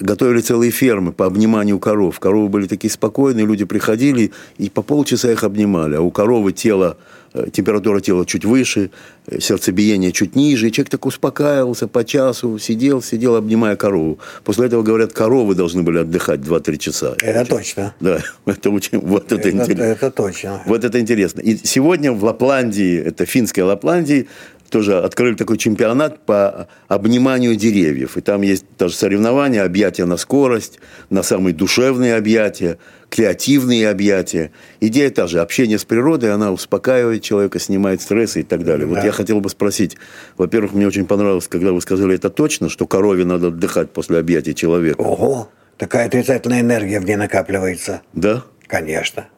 готовили 0.00 0.40
целые 0.40 0.70
фермы 0.70 1.12
по 1.12 1.26
обниманию 1.26 1.78
коров. 1.78 2.18
Коровы 2.18 2.48
были 2.48 2.66
такие 2.66 2.90
спокойные, 2.90 3.46
люди 3.46 3.64
приходили 3.64 4.32
и 4.58 4.70
по 4.70 4.82
полчаса 4.82 5.30
их 5.32 5.44
обнимали. 5.44 5.96
А 5.96 6.00
у 6.00 6.10
коровы 6.10 6.52
тело, 6.52 6.96
э, 7.34 7.46
температура 7.52 8.00
тела 8.00 8.24
чуть 8.24 8.44
выше, 8.44 8.90
э, 9.26 9.40
сердцебиение 9.40 10.12
чуть 10.12 10.36
ниже. 10.36 10.68
И 10.68 10.72
человек 10.72 10.90
так 10.90 11.06
успокаивался 11.06 11.88
по 11.88 12.04
часу, 12.04 12.58
сидел, 12.58 13.02
сидел, 13.02 13.36
обнимая 13.36 13.76
корову. 13.76 14.18
После 14.44 14.66
этого, 14.66 14.82
говорят, 14.82 15.12
коровы 15.12 15.54
должны 15.54 15.82
были 15.82 15.98
отдыхать 15.98 16.40
2-3 16.40 16.78
часа. 16.78 17.14
Это 17.20 17.44
точно. 17.44 17.94
Да, 18.00 18.20
это 18.46 18.70
очень, 18.70 18.98
вот 18.98 19.32
это, 19.32 19.48
Это, 19.48 19.50
интересно. 19.50 19.82
это 19.82 20.10
точно. 20.10 20.62
Вот 20.66 20.84
это 20.84 21.00
интересно. 21.00 21.40
И 21.40 21.56
сегодня 21.56 22.12
в 22.12 22.24
Лапландии, 22.24 22.98
это 22.98 23.26
финская 23.26 23.64
Лапландии, 23.64 24.28
тоже 24.70 24.98
открыли 24.98 25.34
такой 25.34 25.58
чемпионат 25.58 26.24
по 26.26 26.68
обниманию 26.88 27.56
деревьев. 27.56 28.16
И 28.16 28.20
там 28.20 28.42
есть 28.42 28.64
даже 28.78 28.94
соревнования, 28.94 29.64
объятия 29.64 30.04
на 30.04 30.16
скорость, 30.16 30.78
на 31.10 31.22
самые 31.22 31.54
душевные 31.54 32.16
объятия, 32.16 32.78
креативные 33.08 33.88
объятия. 33.88 34.50
Идея 34.80 35.10
та 35.10 35.26
же. 35.26 35.40
Общение 35.40 35.78
с 35.78 35.84
природой, 35.84 36.32
она 36.32 36.52
успокаивает 36.52 37.22
человека, 37.22 37.58
снимает 37.58 38.00
стрессы 38.02 38.40
и 38.40 38.42
так 38.42 38.64
далее. 38.64 38.86
Вот 38.86 38.96
Да. 38.96 39.04
я 39.04 39.12
хотел 39.12 39.40
бы 39.40 39.48
спросить. 39.48 39.96
Во-первых, 40.36 40.72
мне 40.72 40.86
очень 40.86 41.06
понравилось, 41.06 41.48
когда 41.48 41.72
вы 41.72 41.80
сказали, 41.80 42.14
это 42.14 42.30
точно, 42.30 42.68
что 42.68 42.86
корове 42.86 43.24
надо 43.24 43.48
отдыхать 43.48 43.90
после 43.90 44.18
объятия 44.18 44.54
человека. 44.54 45.00
Ого, 45.00 45.48
такая 45.78 46.06
отрицательная 46.06 46.60
энергия 46.60 47.00
в 47.00 47.04
ней 47.04 47.16
накапливается. 47.16 48.02
Да? 48.12 48.44
Конечно. 48.66 49.28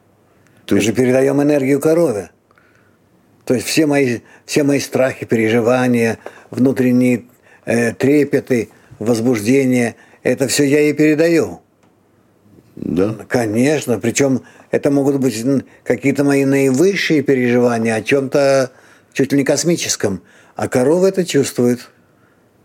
То 0.66 0.74
Мы 0.74 0.78
есть, 0.80 0.86
же 0.88 0.92
передаем 0.94 1.40
энергию 1.42 1.80
корове. 1.80 2.30
То 3.48 3.54
есть 3.54 3.66
все 3.66 3.86
мои, 3.86 4.18
все 4.44 4.62
мои 4.62 4.78
страхи, 4.78 5.24
переживания, 5.24 6.18
внутренние 6.50 7.24
э, 7.64 7.94
трепеты, 7.94 8.68
возбуждения, 8.98 9.96
это 10.22 10.48
все 10.48 10.64
я 10.64 10.80
ей 10.80 10.92
передаю. 10.92 11.62
да? 12.76 13.16
Конечно, 13.26 13.98
причем 14.00 14.42
это 14.70 14.90
могут 14.90 15.18
быть 15.18 15.42
какие-то 15.82 16.24
мои 16.24 16.44
наивысшие 16.44 17.22
переживания 17.22 17.94
о 17.94 18.02
чем-то 18.02 18.70
чуть 19.14 19.32
ли 19.32 19.38
не 19.38 19.44
космическом. 19.44 20.22
А 20.54 20.68
корова 20.68 21.06
это 21.06 21.24
чувствует. 21.24 21.88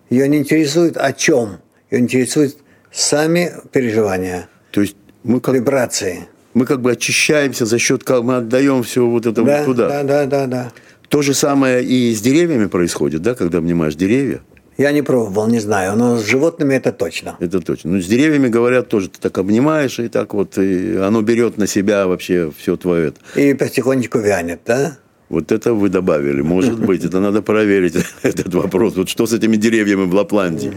Ее 0.10 0.28
не 0.28 0.40
интересует 0.40 0.98
о 0.98 1.14
чем. 1.14 1.62
Ее 1.92 2.02
интересует 2.02 2.58
сами 2.92 3.54
переживания. 3.72 4.50
То 4.72 4.82
есть 4.82 4.98
Мы 5.24 5.40
как, 5.40 5.56
вибрации. 5.56 6.28
Мы 6.54 6.66
как 6.66 6.82
бы 6.82 6.92
очищаемся 6.92 7.66
за 7.66 7.80
счет, 7.80 8.04
как 8.04 8.24
мы 8.24 8.38
отдаем 8.38 8.84
все 8.84 9.06
вот 9.06 9.26
это 9.26 9.44
Да, 9.44 9.60
вот 9.60 9.66
туда. 9.66 9.88
да, 9.90 10.04
да, 10.04 10.26
да, 10.26 10.48
да. 10.48 10.72
То 11.10 11.22
же 11.22 11.34
самое 11.34 11.84
и 11.84 12.14
с 12.14 12.22
деревьями 12.22 12.66
происходит, 12.66 13.22
да, 13.22 13.36
когда 13.36 13.60
обнимаешь 13.60 13.96
деревья. 13.96 14.42
Я 14.78 14.92
не 14.92 15.04
пробовал, 15.04 15.48
не 15.48 15.60
знаю, 15.60 15.96
но 15.96 16.18
с 16.18 16.26
животными 16.26 16.74
это 16.74 16.92
точно. 16.92 17.36
Это 17.40 17.60
точно. 17.60 17.92
Ну, 17.92 18.02
с 18.02 18.08
деревьями 18.08 18.48
говорят 18.48 18.90
тоже, 18.90 19.10
ты 19.10 19.20
так 19.20 19.38
обнимаешь, 19.38 20.00
и 20.00 20.08
так 20.08 20.34
вот, 20.34 20.58
и 20.58 20.96
оно 20.96 21.22
берет 21.22 21.58
на 21.58 21.68
себя 21.68 22.08
вообще 22.08 22.52
все 22.58 22.76
твое 22.76 23.10
это. 23.10 23.40
И 23.40 23.54
потихонечку 23.54 24.18
вянет, 24.18 24.62
да? 24.66 24.98
Вот 25.30 25.52
это 25.52 25.74
вы 25.74 25.90
добавили. 25.90 26.42
Может 26.42 26.80
быть, 26.80 27.04
это 27.06 27.20
надо 27.20 27.42
проверить, 27.44 27.96
этот 28.24 28.54
вопрос. 28.56 28.96
Вот 28.96 29.10
что 29.10 29.28
с 29.28 29.34
этими 29.34 29.56
деревьями 29.56 30.06
в 30.06 30.14
Лапландии? 30.16 30.74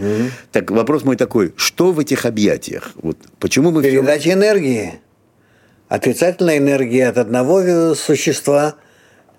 Так, 0.51 0.69
вопрос 0.69 1.03
мой 1.03 1.15
такой. 1.15 1.53
Что 1.55 1.91
в 1.91 1.99
этих 1.99 2.25
объятиях? 2.25 2.91
Вот 3.01 3.17
почему 3.39 3.71
мы 3.71 3.81
все... 3.81 3.91
Передача 3.91 4.33
энергии. 4.33 4.99
Отрицательная 5.89 6.57
энергия 6.57 7.07
от 7.07 7.17
одного 7.17 7.95
существа, 7.95 8.75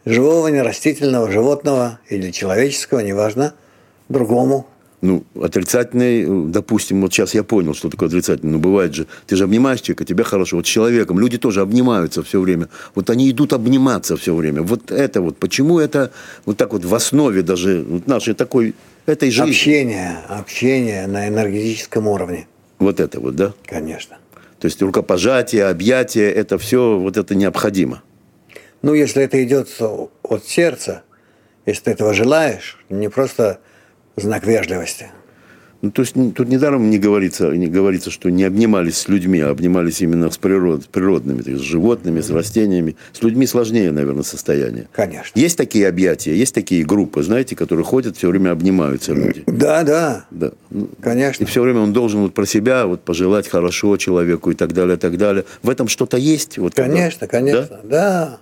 живого, 0.07 0.49
нерастительного, 0.49 1.31
животного 1.31 2.01
или 2.09 2.31
человеческого, 2.31 3.01
неважно, 3.01 3.55
другому. 4.09 4.67
Ну, 5.01 5.25
отрицательный, 5.41 6.25
э, 6.25 6.51
допустим, 6.51 7.03
вот 7.03 7.13
сейчас 7.13 7.33
я 7.35 7.45
понял, 7.45 7.73
что 7.75 7.89
такое 7.89 8.09
отрицательный. 8.09 8.53
Но 8.53 8.59
бывает 8.59 8.95
же, 8.95 9.07
ты 9.27 9.37
же 9.37 9.45
обнимаешь 9.45 9.81
человека, 9.81 10.05
тебе 10.05 10.25
хорошо. 10.25 10.57
Вот 10.57 10.67
с 10.67 10.69
человеком, 10.69 11.21
люди 11.21 11.39
тоже 11.39 11.61
обнимаются 11.61 12.25
все 12.25 12.41
время. 12.41 12.69
Вот 12.97 13.09
они 13.09 13.31
идут 13.31 13.53
обниматься 13.53 14.17
все 14.17 14.35
время. 14.35 14.63
Вот 14.63 14.91
это 14.91 15.21
вот, 15.21 15.37
почему 15.39 15.79
это 15.79 16.11
вот 16.47 16.57
так 16.57 16.73
вот 16.73 16.85
в 16.85 16.93
основе 16.95 17.43
даже 17.43 17.87
нашей 18.07 18.35
такой, 18.35 18.75
этой 19.07 19.31
жизни. 19.31 19.51
Общение, 19.51 20.17
общение 20.29 21.07
на 21.07 21.29
энергетическом 21.29 22.09
уровне, 22.09 22.49
Вот 22.81 22.99
это 22.99 23.21
вот, 23.21 23.37
да? 23.37 23.53
конечно. 23.67 24.17
То 24.61 24.66
есть 24.66 24.83
рукопожатие, 24.83 25.66
объятие, 25.66 26.33
это 26.33 26.59
все, 26.59 26.99
вот 26.99 27.16
это 27.16 27.35
необходимо. 27.35 28.03
Ну, 28.83 28.94
если 28.94 29.23
это 29.23 29.42
идет 29.42 29.68
от 30.23 30.44
сердца, 30.44 31.03
если 31.66 31.85
ты 31.85 31.90
этого 31.92 32.14
желаешь, 32.14 32.79
не 32.88 33.09
просто 33.09 33.61
знак 34.16 34.47
вежливости. 34.47 35.09
Ну, 35.81 35.93
то 35.93 36.03
есть 36.03 36.14
тут 36.14 36.49
недаром 36.49 36.91
не 36.91 36.99
говорится, 36.99 37.51
не 37.53 37.69
говорится, 37.69 38.11
что 38.11 38.31
не 38.31 38.43
обнимались 38.43 38.99
с 38.99 39.09
людьми, 39.09 39.38
а 39.41 39.51
обнимались 39.51 40.01
именно 40.01 40.29
с, 40.29 40.37
природ, 40.37 40.87
природными, 40.88 41.43
то 41.43 41.51
есть 41.51 41.62
с 41.62 41.67
животными, 41.67 42.21
с 42.21 42.31
растениями. 42.31 42.97
С 43.12 43.23
людьми 43.23 43.47
сложнее, 43.47 43.93
наверное, 43.93 44.25
состояние. 44.25 44.88
Конечно. 44.93 45.38
Есть 45.38 45.57
такие 45.57 45.87
объятия, 45.87 46.35
есть 46.35 46.53
такие 46.53 46.85
группы, 46.85 47.23
знаете, 47.23 47.55
которые 47.55 47.85
ходят, 47.85 48.17
все 48.17 48.29
время 48.29 48.51
обнимаются 48.51 49.12
люди. 49.12 49.45
Да, 49.47 49.85
да, 49.85 50.25
Да. 50.33 50.51
Ну, 50.71 50.87
И 50.99 51.03
конечно. 51.03 51.47
все 51.47 51.62
время 51.62 51.81
он 51.81 51.93
должен 51.93 52.23
вот 52.23 52.35
про 52.35 52.45
себя 52.45 52.87
вот 52.87 53.03
пожелать 53.03 53.47
хорошо 53.49 53.97
человеку 53.99 54.51
и 54.51 54.55
так 54.55 54.73
далее, 54.73 54.97
и 54.97 54.99
так 55.01 55.17
далее. 55.17 55.45
В 55.62 55.71
этом 55.71 55.87
что-то 55.87 56.17
есть? 56.17 56.59
Вот 56.59 56.75
когда- 56.75 56.93
Конечно, 56.97 57.27
конечно, 57.29 57.81
да? 57.85 58.38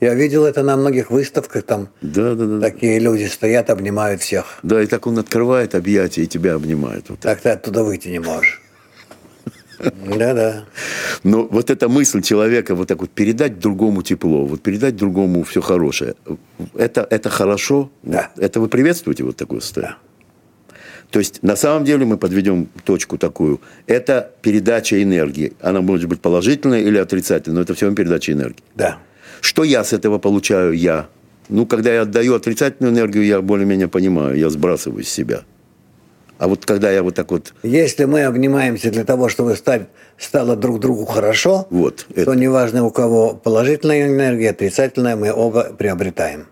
Я 0.00 0.14
видел 0.14 0.44
это 0.44 0.62
на 0.62 0.76
многих 0.76 1.10
выставках, 1.10 1.64
там 1.64 1.88
Да, 2.02 2.34
да, 2.34 2.46
да. 2.46 2.58
да. 2.58 2.70
такие 2.70 3.00
люди 3.00 3.24
стоят, 3.24 3.68
обнимают 3.70 4.22
всех. 4.22 4.58
Да, 4.62 4.80
и 4.82 4.86
так 4.86 5.06
он 5.06 5.18
открывает 5.18 5.74
объятия 5.74 6.22
и 6.22 6.26
тебя 6.26 6.54
обнимает. 6.54 7.08
Вот 7.08 7.18
так. 7.20 7.34
Так 7.34 7.42
ты 7.42 7.48
оттуда 7.50 7.82
выйти 7.82 8.08
не 8.08 8.20
можешь. 8.20 8.62
Да-да. 9.78 10.64
Но 11.22 11.46
вот 11.46 11.70
эта 11.70 11.88
мысль 11.88 12.22
человека 12.22 12.74
вот 12.74 12.88
так 12.88 13.00
вот 13.00 13.10
передать 13.10 13.58
другому 13.58 14.02
тепло, 14.02 14.44
вот 14.44 14.60
передать 14.60 14.96
другому 14.96 15.44
все 15.44 15.60
хорошее, 15.60 16.14
это, 16.74 17.06
это 17.08 17.30
хорошо? 17.30 17.90
Да. 18.02 18.30
Это 18.36 18.60
вы 18.60 18.68
приветствуете 18.68 19.24
вот 19.24 19.36
такое 19.36 19.60
состояние? 19.60 19.96
То 21.10 21.20
есть 21.20 21.42
на 21.42 21.56
самом 21.56 21.84
деле 21.84 22.04
мы 22.04 22.18
подведем 22.18 22.68
точку 22.84 23.18
такую. 23.18 23.60
Это 23.86 24.30
передача 24.42 25.02
энергии. 25.02 25.54
Она 25.60 25.80
может 25.80 26.08
быть 26.08 26.20
положительная 26.20 26.80
или 26.80 26.98
отрицательная, 26.98 27.56
но 27.56 27.62
это 27.62 27.74
все 27.74 27.86
равно 27.86 27.96
передача 27.96 28.32
энергии. 28.32 28.62
Да. 28.74 28.98
Что 29.40 29.64
я 29.64 29.84
с 29.84 29.92
этого 29.92 30.18
получаю? 30.18 30.72
Я. 30.72 31.08
Ну, 31.48 31.66
когда 31.66 31.92
я 31.92 32.02
отдаю 32.02 32.34
отрицательную 32.34 32.92
энергию, 32.92 33.24
я 33.24 33.40
более-менее 33.40 33.88
понимаю, 33.88 34.36
я 34.36 34.50
сбрасываю 34.50 35.04
с 35.04 35.08
себя. 35.08 35.42
А 36.38 36.46
вот 36.46 36.64
когда 36.64 36.90
я 36.90 37.02
вот 37.02 37.16
так 37.16 37.30
вот, 37.32 37.52
Если 37.64 38.04
мы 38.04 38.22
обнимаемся 38.22 38.90
для 38.90 39.04
того, 39.04 39.28
чтобы 39.28 39.56
стать, 39.56 39.88
стало 40.16 40.54
друг 40.54 40.78
другу 40.78 41.04
хорошо, 41.04 41.66
вот, 41.70 42.06
то 42.14 42.20
это, 42.20 42.32
неважно 42.34 42.84
у 42.84 42.90
кого 42.90 43.34
положительная 43.34 44.06
энергия, 44.06 44.50
отрицательная, 44.50 45.16
мы 45.16 45.32
оба 45.32 45.72
приобретаем. 45.76 46.46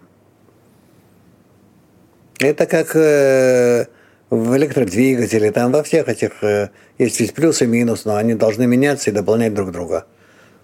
Это 2.40 2.66
как 2.66 2.96
э, 2.96 3.86
в 4.28 4.56
электродвигателе, 4.56 5.52
там 5.52 5.70
во 5.70 5.84
всех 5.84 6.08
этих 6.08 6.42
э, 6.42 6.70
есть 6.98 7.20
ведь 7.20 7.34
плюс 7.34 7.62
и 7.62 7.66
минус, 7.66 8.04
но 8.04 8.16
они 8.16 8.34
должны 8.34 8.66
меняться 8.66 9.10
и 9.10 9.12
дополнять 9.12 9.54
друг 9.54 9.70
друга. 9.70 10.06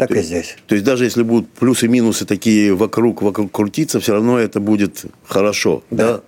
Так 0.09 0.17
и 0.17 0.23
здесь. 0.23 0.57
То 0.67 0.75
есть 0.75 0.85
даже 0.85 1.05
если 1.05 1.23
будут 1.23 1.49
плюсы 1.51 1.87
и 1.87 1.89
минусы 1.89 2.25
такие 2.27 2.75
вокруг, 2.75 3.23
вокруг 3.23 3.51
крутиться, 3.53 4.01
все 4.01 4.13
равно 4.15 4.39
это 4.39 4.61
будет 4.61 5.05
хорошо. 5.25 5.83
Да. 5.91 6.21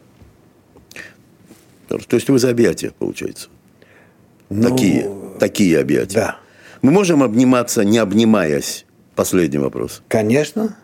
То 1.89 2.17
есть 2.17 2.29
вы 2.29 2.39
за 2.39 2.51
объятия, 2.51 2.93
получается. 2.99 3.49
Ну, 4.51 4.69
такие, 4.71 5.11
такие 5.39 5.79
объятия. 5.79 6.15
Да. 6.15 6.37
Мы 6.83 6.91
можем 6.91 7.23
обниматься, 7.23 7.85
не 7.85 7.99
обнимаясь? 7.99 8.85
Последний 9.15 9.59
вопрос. 9.59 10.03
Конечно, 10.09 10.77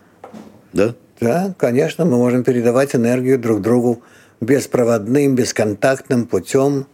Да? 0.73 0.95
да, 1.21 1.55
конечно, 1.59 2.05
мы 2.05 2.17
можем 2.17 2.45
передавать 2.45 2.95
энергию 2.95 3.39
друг 3.39 3.61
другу 3.61 4.03
беспроводным, 4.41 5.35
бесконтактным 5.35 6.27
путем. 6.27 6.87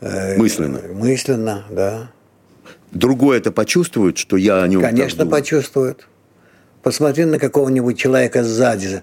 э, 0.00 0.36
Мысленно. 0.38 0.80
Мысленно, 0.94 1.64
да. 1.70 2.10
Другой 2.92 3.38
это 3.38 3.50
почувствует, 3.50 4.18
что 4.18 4.36
я 4.36 4.62
о 4.62 4.68
нем 4.68 4.82
Конечно, 4.82 5.26
почувствует. 5.26 6.06
Посмотри 6.82 7.24
на 7.24 7.38
какого-нибудь 7.38 7.98
человека 7.98 8.44
сзади, 8.44 9.02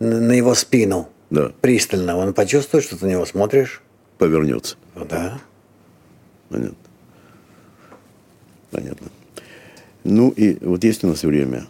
на 0.00 0.20
на 0.20 0.32
его 0.32 0.54
спину, 0.54 1.08
Да, 1.30 1.52
пристально. 1.60 2.16
Он 2.16 2.34
почувствует, 2.34 2.84
что 2.84 2.96
ты 2.96 3.06
на 3.06 3.10
него 3.10 3.26
смотришь. 3.26 3.82
повернется. 4.18 4.76
Ну 4.96 5.04
Да. 5.04 5.40
Понятно. 6.48 6.76
Понятно. 8.70 9.08
Ну 10.04 10.30
и 10.30 10.56
вот 10.64 10.82
есть 10.82 11.04
у 11.04 11.08
нас 11.08 11.22
время. 11.22 11.66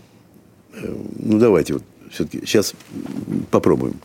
Э, 0.75 0.95
Ну 1.19 1.39
давайте 1.39 1.75
вот 1.75 1.83
все-таки 2.11 2.47
сейчас 2.47 2.75
попробуем. 3.51 4.01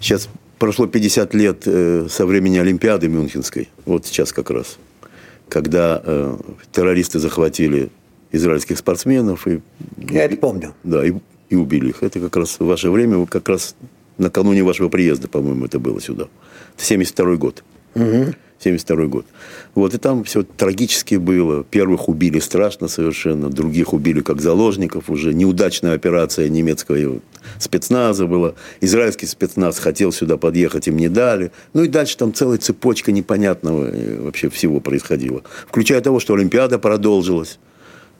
Сейчас 0.00 0.28
прошло 0.58 0.86
50 0.86 1.34
лет 1.34 1.62
э, 1.66 2.06
со 2.08 2.26
времени 2.26 2.58
Олимпиады 2.58 3.08
Мюнхенской. 3.08 3.68
Вот 3.84 4.06
сейчас 4.06 4.32
как 4.32 4.50
раз. 4.50 4.78
Когда 5.48 6.00
э, 6.04 6.36
террористы 6.72 7.18
захватили 7.18 7.90
израильских 8.32 8.78
спортсменов 8.78 9.46
и, 9.48 9.60
Я 10.10 10.24
это 10.24 10.36
помню. 10.36 10.74
да, 10.84 11.06
и, 11.06 11.14
и 11.48 11.56
убили 11.56 11.88
их. 11.90 12.02
Это 12.02 12.20
как 12.20 12.36
раз 12.36 12.58
ваше 12.60 12.90
время, 12.90 13.24
как 13.26 13.48
раз 13.48 13.74
накануне 14.18 14.62
вашего 14.62 14.88
приезда, 14.88 15.28
по-моему, 15.28 15.64
это 15.64 15.78
было 15.78 16.00
сюда. 16.00 16.28
Это 16.74 16.84
72 16.84 17.36
год. 17.36 17.64
72 18.60 19.06
год. 19.06 19.26
Вот, 19.74 19.94
и 19.94 19.98
там 19.98 20.24
все 20.24 20.42
трагически 20.42 21.14
было. 21.14 21.62
Первых 21.62 22.08
убили 22.08 22.40
страшно 22.40 22.88
совершенно, 22.88 23.50
других 23.50 23.92
убили 23.92 24.20
как 24.20 24.40
заложников 24.40 25.10
уже. 25.10 25.32
Неудачная 25.32 25.94
операция 25.94 26.48
немецкого 26.48 27.20
спецназа 27.58 28.26
была. 28.26 28.54
Израильский 28.80 29.26
спецназ 29.26 29.78
хотел 29.78 30.12
сюда 30.12 30.36
подъехать, 30.36 30.88
им 30.88 30.96
не 30.96 31.08
дали. 31.08 31.52
Ну 31.72 31.84
и 31.84 31.88
дальше 31.88 32.16
там 32.16 32.34
целая 32.34 32.58
цепочка 32.58 33.12
непонятного 33.12 33.86
э, 33.86 34.20
вообще 34.20 34.48
всего 34.50 34.80
происходило. 34.80 35.42
Включая 35.66 36.00
того, 36.00 36.18
что 36.18 36.34
Олимпиада 36.34 36.78
продолжилась. 36.78 37.58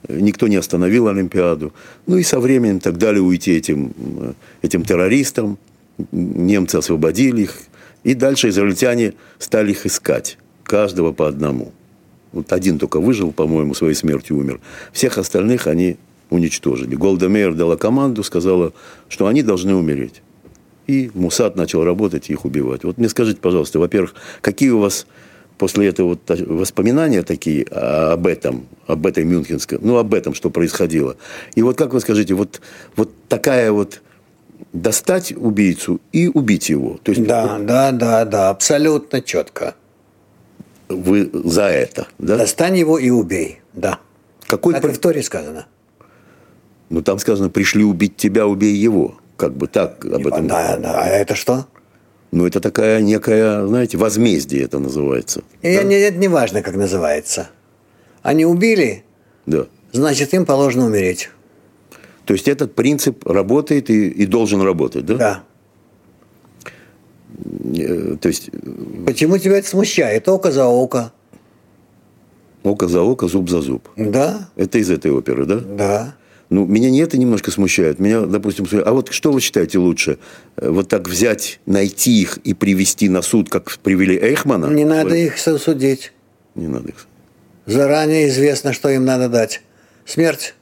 Никто 0.07 0.47
не 0.47 0.55
остановил 0.55 1.09
Олимпиаду. 1.09 1.73
Ну 2.07 2.17
и 2.17 2.23
со 2.23 2.39
временем 2.39 2.79
так 2.79 2.97
дали 2.97 3.19
уйти 3.19 3.57
этим, 3.57 3.93
э, 4.21 4.33
этим 4.61 4.85
террористам. 4.85 5.57
Немцы 6.13 6.77
освободили 6.77 7.41
их. 7.41 7.55
И 8.03 8.13
дальше 8.13 8.49
израильтяне 8.49 9.13
стали 9.37 9.71
их 9.71 9.85
искать. 9.85 10.37
Каждого 10.63 11.11
по 11.11 11.27
одному. 11.27 11.73
Вот 12.31 12.53
один 12.53 12.77
только 12.77 12.99
выжил, 12.99 13.31
по-моему, 13.31 13.73
своей 13.73 13.95
смертью 13.95 14.37
умер. 14.37 14.59
Всех 14.93 15.17
остальных 15.17 15.67
они 15.67 15.97
уничтожили. 16.29 16.95
Голда 16.95 17.27
Мейер 17.27 17.55
дала 17.55 17.75
команду, 17.75 18.23
сказала, 18.23 18.73
что 19.07 19.25
они 19.27 19.41
должны 19.41 19.73
умереть. 19.73 20.21
И 20.85 21.11
Мусад 21.13 21.55
начал 21.55 21.83
работать 21.83 22.29
и 22.29 22.33
их 22.33 22.45
убивать. 22.45 22.83
Вот 22.83 22.97
мне 22.97 23.09
скажите, 23.09 23.39
пожалуйста, 23.39 23.79
во-первых, 23.79 24.15
какие 24.41 24.69
у 24.69 24.79
вас 24.79 25.07
после 25.57 25.87
этого 25.87 26.09
вот 26.09 26.39
воспоминания 26.47 27.21
такие 27.21 27.63
об 27.65 28.25
этом, 28.25 28.65
об 28.87 29.05
этой 29.05 29.23
Мюнхенской, 29.23 29.77
ну, 29.81 29.97
об 29.97 30.13
этом, 30.13 30.33
что 30.33 30.49
происходило. 30.49 31.17
И 31.55 31.61
вот 31.61 31.77
как 31.77 31.93
вы 31.93 31.99
скажите, 31.99 32.33
вот, 32.33 32.61
вот 32.95 33.11
такая 33.27 33.71
вот 33.71 34.01
достать 34.73 35.31
убийцу 35.35 35.99
и 36.11 36.27
убить 36.27 36.69
его. 36.69 36.97
То 37.03 37.11
есть 37.11 37.25
Да, 37.25 37.57
да, 37.59 37.91
да, 37.91 38.25
да, 38.25 38.49
абсолютно 38.49 39.21
четко. 39.21 39.75
вы 40.87 41.29
за 41.33 41.63
это, 41.65 42.07
да? 42.17 42.37
Достань 42.37 42.77
его 42.77 42.97
и 42.97 43.09
убей. 43.09 43.61
Да. 43.73 43.99
Какой 44.47 44.73
Так 44.73 44.81
пр- 44.81 44.91
и 44.91 44.93
в 44.93 44.97
Торе 44.99 45.21
сказано. 45.23 45.67
Ну, 46.89 47.01
там 47.03 47.19
сказано, 47.19 47.49
пришли 47.49 47.83
убить 47.83 48.17
тебя, 48.17 48.47
убей 48.47 48.73
его. 48.75 49.15
Как 49.37 49.53
бы 49.55 49.67
так 49.67 50.03
об 50.05 50.25
этом. 50.27 50.47
Да, 50.47 50.77
да. 50.77 51.03
А 51.03 51.07
это 51.07 51.35
что? 51.35 51.67
Ну, 52.31 52.45
это 52.47 52.59
такая 52.59 53.01
некая, 53.01 53.65
знаете, 53.67 53.97
возмездие 53.97 54.63
это 54.63 54.79
называется. 54.79 55.43
И 55.61 55.67
не- 55.83 55.95
это 55.99 56.17
не 56.17 56.27
важно, 56.27 56.61
как 56.61 56.75
называется. 56.75 57.49
Они 58.23 58.45
убили, 58.45 59.03
Да. 59.45 59.65
значит, 59.91 60.33
им 60.33 60.45
положено 60.45 60.85
умереть. 60.87 61.29
То 62.29 62.33
есть 62.33 62.47
этот 62.47 62.75
принцип 62.75 63.25
работает 63.27 63.89
и, 63.89 64.07
и 64.07 64.27
должен 64.27 64.61
работать, 64.61 65.03
да? 65.03 65.15
Да. 65.15 65.43
Э, 67.75 68.17
То 68.21 68.27
есть 68.27 68.51
Почему 69.03 69.39
тебя 69.39 69.57
это 69.57 69.67
смущает? 69.67 70.29
Око 70.29 70.51
за 70.51 70.65
око. 70.67 71.11
око 72.61 72.87
за 72.87 73.01
око, 73.01 73.27
зуб 73.27 73.49
за 73.49 73.61
зуб. 73.61 73.89
Да, 73.97 74.51
Это 74.55 74.77
из 74.77 74.91
этой 74.91 75.09
оперы, 75.09 75.47
да? 75.47 75.55
да. 75.55 76.15
Ну, 76.51 76.67
меня 76.67 76.91
не 76.91 76.99
это 76.99 77.17
немножко 77.17 77.49
смущает. 77.49 77.97
Меня, 77.97 78.21
допустим, 78.21 78.67
смущает. 78.67 78.85
А 78.87 78.93
вот 78.93 79.11
что 79.11 79.31
вы 79.31 79.41
считаете 79.41 79.79
лучше? 79.79 80.19
Э, 80.55 80.69
Вот 80.69 80.87
так 80.87 81.09
взять, 81.09 81.59
найти 81.65 82.21
их 82.21 82.37
и 82.43 82.53
привести 82.53 83.09
на 83.09 83.23
суд, 83.23 83.49
как 83.49 83.75
привели 83.79 84.15
Эйхмана? 84.15 84.67
Не 84.67 84.85
надо 84.85 85.15
их 85.15 85.39
судить. 85.39 86.13
Не 86.53 86.67
надо 86.67 86.89
их. 86.89 87.07
Заранее 87.65 88.27
известно, 88.27 88.71
что 88.71 88.87
им 88.89 89.03
надо 89.03 89.29
дать. 89.29 89.63
Смерть. 90.05 90.53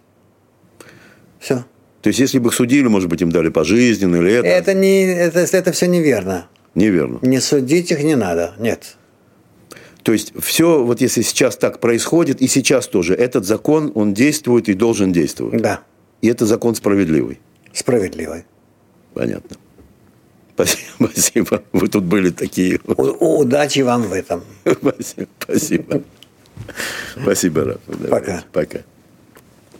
Все. 1.39 1.65
То 2.01 2.09
есть, 2.09 2.19
если 2.19 2.39
бы 2.39 2.49
их 2.49 2.53
судили, 2.53 2.87
может 2.87 3.09
быть, 3.09 3.21
им 3.21 3.31
дали 3.31 3.49
пожизненно 3.49 4.17
или 4.17 4.31
это? 4.33 4.47
Это, 4.47 4.73
не, 4.73 5.03
это, 5.03 5.39
это 5.39 5.71
все 5.71 5.87
неверно. 5.87 6.47
Неверно. 6.75 7.19
Не 7.21 7.39
судить 7.41 7.91
их 7.91 8.03
не 8.03 8.15
надо. 8.15 8.53
Нет. 8.59 8.97
То 10.03 10.13
есть, 10.13 10.31
все, 10.39 10.83
вот 10.83 11.01
если 11.01 11.21
сейчас 11.21 11.57
так 11.57 11.79
происходит, 11.79 12.41
и 12.41 12.47
сейчас 12.47 12.87
тоже, 12.87 13.13
этот 13.13 13.45
закон, 13.45 13.91
он 13.95 14.13
действует 14.13 14.69
и 14.69 14.73
должен 14.73 15.11
действовать. 15.11 15.61
Да. 15.61 15.81
И 16.21 16.27
это 16.27 16.45
закон 16.45 16.75
справедливый. 16.75 17.39
Справедливо. 17.73 18.43
Понятно. 19.13 19.57
Спасибо. 20.53 20.81
Спасибо. 21.11 21.63
Вы 21.73 21.87
тут 21.87 22.03
были 22.03 22.29
такие. 22.29 22.79
У- 22.85 23.39
удачи 23.41 23.81
вам 23.81 24.03
в 24.03 24.13
этом. 24.13 24.43
Спасибо. 24.65 25.27
Спасибо. 25.39 26.01
Спасибо, 27.21 27.63
Раф. 27.65 27.81
Пока. 28.09 28.43
Пока. 28.51 28.79